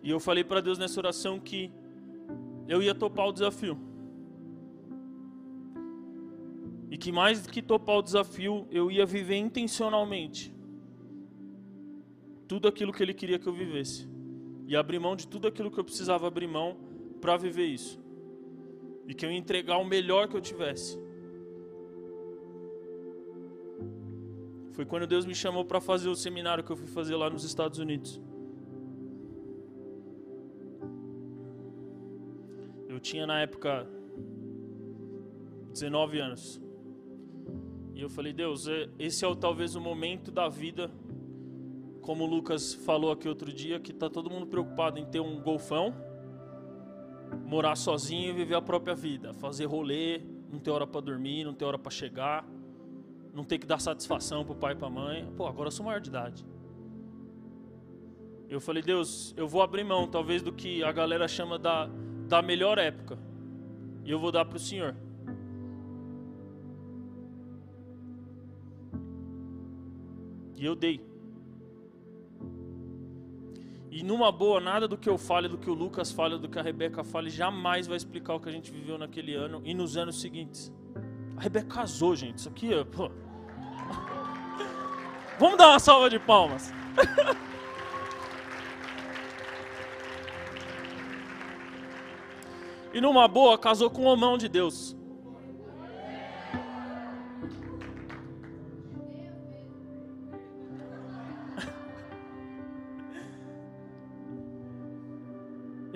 E 0.02 0.10
eu 0.10 0.20
falei 0.20 0.44
para 0.44 0.62
Deus 0.62 0.78
nessa 0.78 1.00
oração 1.00 1.40
que 1.40 1.72
eu 2.68 2.82
ia 2.82 2.96
topar 2.96 3.28
o 3.28 3.34
desafio. 3.34 3.78
E 6.90 6.98
que 6.98 7.12
mais 7.12 7.44
do 7.44 7.50
que 7.52 7.62
topar 7.62 7.98
o 7.98 8.02
desafio, 8.02 8.68
eu 8.72 8.90
ia 8.90 9.06
viver 9.06 9.36
intencionalmente 9.36 10.59
tudo 12.50 12.68
aquilo 12.68 12.92
que 12.92 13.04
Ele 13.04 13.14
queria 13.14 13.38
que 13.38 13.48
eu 13.48 13.54
vivesse. 13.54 14.10
E 14.68 14.76
abrir 14.76 15.00
mão 15.00 15.16
de 15.16 15.28
tudo 15.28 15.48
aquilo 15.48 15.70
que 15.72 15.80
eu 15.80 15.84
precisava 15.84 16.28
abrir 16.28 16.48
mão 16.48 16.76
para 17.22 17.38
viver 17.38 17.68
isso. 17.68 18.00
E 19.08 19.14
que 19.14 19.24
eu 19.24 19.32
ia 19.32 19.38
entregar 19.38 19.78
o 19.78 19.86
melhor 19.86 20.28
que 20.28 20.36
eu 20.36 20.42
tivesse. 20.42 21.00
Foi 24.72 24.84
quando 24.84 25.06
Deus 25.06 25.26
me 25.28 25.36
chamou 25.36 25.64
para 25.64 25.80
fazer 25.80 26.10
o 26.10 26.16
seminário 26.16 26.64
que 26.64 26.72
eu 26.72 26.76
fui 26.76 26.88
fazer 26.88 27.16
lá 27.16 27.30
nos 27.30 27.44
Estados 27.44 27.78
Unidos. 27.78 28.20
Eu 32.88 33.00
tinha 33.00 33.28
na 33.28 33.42
época 33.42 33.88
19 35.72 36.20
anos. 36.20 36.60
E 37.94 38.02
eu 38.02 38.10
falei, 38.10 38.34
Deus, 38.34 38.68
é, 38.68 38.90
esse 38.98 39.24
é 39.24 39.36
talvez 39.36 39.76
o 39.76 39.82
momento 39.82 40.32
da 40.32 40.48
vida, 40.48 40.90
como 42.02 42.24
o 42.24 42.28
Lucas 42.28 42.74
falou 42.74 43.12
aqui 43.12 43.28
outro 43.28 43.52
dia, 43.52 43.80
que 43.80 43.92
está 43.92 44.10
todo 44.10 44.30
mundo 44.30 44.48
preocupado 44.48 45.00
em 45.00 45.06
ter 45.06 45.20
um 45.20 45.42
golfão, 45.42 45.94
morar 47.46 47.76
sozinho 47.76 48.30
e 48.30 48.34
viver 48.34 48.56
a 48.56 48.62
própria 48.62 48.96
vida, 48.96 49.34
fazer 49.34 49.66
rolê, 49.66 50.22
não 50.52 50.60
ter 50.60 50.72
hora 50.72 50.88
para 50.88 51.02
dormir, 51.02 51.44
não 51.44 51.54
ter 51.54 51.66
hora 51.66 51.78
para 51.78 51.92
chegar 51.92 52.46
não 53.34 53.44
ter 53.44 53.58
que 53.58 53.66
dar 53.66 53.80
satisfação 53.80 54.44
para 54.44 54.54
o 54.54 54.56
pai 54.56 54.74
e 54.74 54.76
para 54.76 54.88
a 54.88 54.92
mãe. 54.92 55.28
Pô, 55.38 55.48
agora 55.48 55.68
eu 55.68 55.72
sou 55.72 55.86
maior 55.86 56.02
de 56.02 56.10
idade. 56.10 56.46
Eu 58.50 58.60
falei, 58.60 58.82
Deus, 58.82 59.34
eu 59.38 59.48
vou 59.48 59.62
abrir 59.62 59.84
mão, 59.84 60.08
talvez, 60.08 60.42
do 60.42 60.52
que 60.52 60.84
a 60.84 60.92
galera 60.92 61.28
chama 61.28 61.60
da, 61.60 61.90
da 62.28 62.42
melhor 62.42 62.78
época. 62.78 63.18
E 64.04 64.12
eu 64.12 64.20
vou 64.20 64.32
dar 64.32 64.44
para 64.46 64.58
o 64.58 64.60
Senhor. 64.60 64.96
E 70.58 70.66
eu 70.66 70.76
dei. 70.76 71.00
E 73.92 74.04
numa 74.04 74.32
boa, 74.32 74.62
nada 74.62 74.88
do 74.88 74.96
que 74.96 75.10
eu 75.10 75.18
fale, 75.18 75.48
do 75.48 75.58
que 75.58 75.68
o 75.70 75.74
Lucas 75.74 76.12
fale, 76.12 76.38
do 76.38 76.48
que 76.48 76.60
a 76.60 76.62
Rebeca 76.62 77.04
fale, 77.04 77.28
jamais 77.30 77.88
vai 77.88 77.98
explicar 77.98 78.36
o 78.36 78.40
que 78.40 78.48
a 78.48 78.52
gente 78.52 78.72
viveu 78.72 79.00
naquele 79.00 79.34
ano 79.34 79.64
e 79.66 79.74
nos 79.74 79.98
anos 79.98 80.22
seguintes. 80.22 80.72
A 81.36 81.42
Rebeca 81.42 81.66
casou, 81.68 82.16
gente. 82.16 82.38
Isso 82.38 82.50
aqui 82.50 82.72
é. 82.72 82.84
Pô. 82.84 83.10
Vamos 85.40 85.58
dar 85.58 85.70
uma 85.70 85.80
salva 85.80 86.08
de 86.08 86.20
palmas. 86.20 86.72
e 92.94 93.02
numa 93.02 93.28
boa, 93.28 93.58
casou 93.58 93.90
com 93.90 94.04
o 94.04 94.06
homão 94.06 94.38
de 94.38 94.48
Deus. 94.48 94.96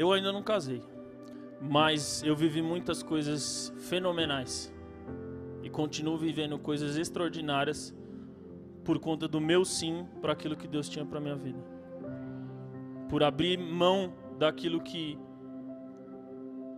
Eu 0.03 0.11
ainda 0.11 0.31
não 0.31 0.43
casei, 0.43 0.81
mas 1.61 2.21
eu 2.23 2.35
vivi 2.35 2.61
muitas 2.61 3.01
coisas 3.01 3.73
fenomenais 3.89 4.73
continuo 5.73 6.15
vivendo 6.15 6.57
coisas 6.59 6.95
extraordinárias 6.95 7.93
por 8.85 8.99
conta 8.99 9.27
do 9.27 9.41
meu 9.41 9.65
sim 9.65 10.07
para 10.21 10.31
aquilo 10.31 10.55
que 10.55 10.67
Deus 10.67 10.87
tinha 10.87 11.03
para 11.03 11.19
minha 11.19 11.35
vida. 11.35 11.59
Por 13.09 13.23
abrir 13.23 13.57
mão 13.57 14.13
daquilo 14.37 14.79
que 14.79 15.17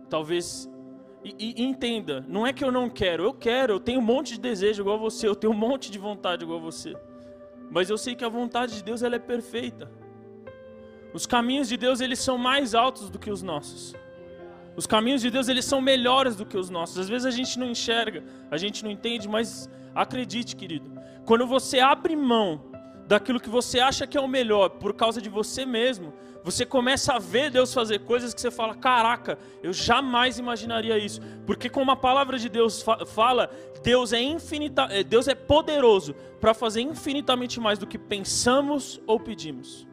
talvez 0.08 0.68
e, 1.22 1.34
e, 1.38 1.62
entenda, 1.62 2.24
não 2.28 2.46
é 2.46 2.52
que 2.52 2.64
eu 2.64 2.72
não 2.72 2.88
quero, 2.88 3.24
eu 3.24 3.34
quero, 3.34 3.74
eu 3.74 3.80
tenho 3.80 3.98
um 3.98 4.04
monte 4.04 4.34
de 4.34 4.40
desejo 4.40 4.82
igual 4.82 4.98
você, 4.98 5.28
eu 5.28 5.34
tenho 5.34 5.52
um 5.52 5.56
monte 5.56 5.90
de 5.90 5.98
vontade 5.98 6.44
igual 6.44 6.60
você. 6.60 6.94
Mas 7.70 7.90
eu 7.90 7.98
sei 7.98 8.14
que 8.14 8.24
a 8.24 8.28
vontade 8.28 8.76
de 8.76 8.84
Deus 8.84 9.02
ela 9.02 9.16
é 9.16 9.18
perfeita. 9.18 9.90
Os 11.16 11.24
caminhos 11.24 11.66
de 11.66 11.78
Deus 11.78 12.02
eles 12.02 12.18
são 12.18 12.36
mais 12.36 12.74
altos 12.74 13.08
do 13.08 13.18
que 13.18 13.30
os 13.30 13.40
nossos. 13.42 13.94
Os 14.76 14.86
caminhos 14.86 15.22
de 15.22 15.30
Deus 15.30 15.48
eles 15.48 15.64
são 15.64 15.80
melhores 15.80 16.36
do 16.36 16.44
que 16.44 16.58
os 16.58 16.68
nossos. 16.68 16.98
Às 16.98 17.08
vezes 17.08 17.24
a 17.24 17.30
gente 17.30 17.58
não 17.58 17.70
enxerga, 17.70 18.22
a 18.50 18.58
gente 18.58 18.84
não 18.84 18.90
entende, 18.90 19.26
mas 19.26 19.66
acredite, 19.94 20.54
querido, 20.54 20.92
quando 21.24 21.46
você 21.46 21.80
abre 21.80 22.14
mão 22.14 22.60
daquilo 23.06 23.40
que 23.40 23.48
você 23.48 23.80
acha 23.80 24.06
que 24.06 24.18
é 24.18 24.20
o 24.20 24.28
melhor 24.28 24.68
por 24.68 24.92
causa 24.92 25.22
de 25.22 25.30
você 25.30 25.64
mesmo, 25.64 26.12
você 26.44 26.66
começa 26.66 27.14
a 27.14 27.18
ver 27.18 27.50
Deus 27.50 27.72
fazer 27.72 28.00
coisas 28.00 28.34
que 28.34 28.40
você 28.42 28.50
fala: 28.50 28.74
caraca, 28.74 29.38
eu 29.62 29.72
jamais 29.72 30.38
imaginaria 30.38 30.98
isso. 30.98 31.22
Porque, 31.46 31.70
como 31.70 31.90
a 31.90 31.96
palavra 31.96 32.38
de 32.38 32.50
Deus 32.50 32.84
fala, 33.06 33.50
Deus 33.82 34.12
é, 34.12 34.20
infinita, 34.20 34.86
Deus 35.08 35.28
é 35.28 35.34
poderoso 35.34 36.14
para 36.38 36.52
fazer 36.52 36.82
infinitamente 36.82 37.58
mais 37.58 37.78
do 37.78 37.86
que 37.86 37.96
pensamos 37.96 39.00
ou 39.06 39.18
pedimos. 39.18 39.85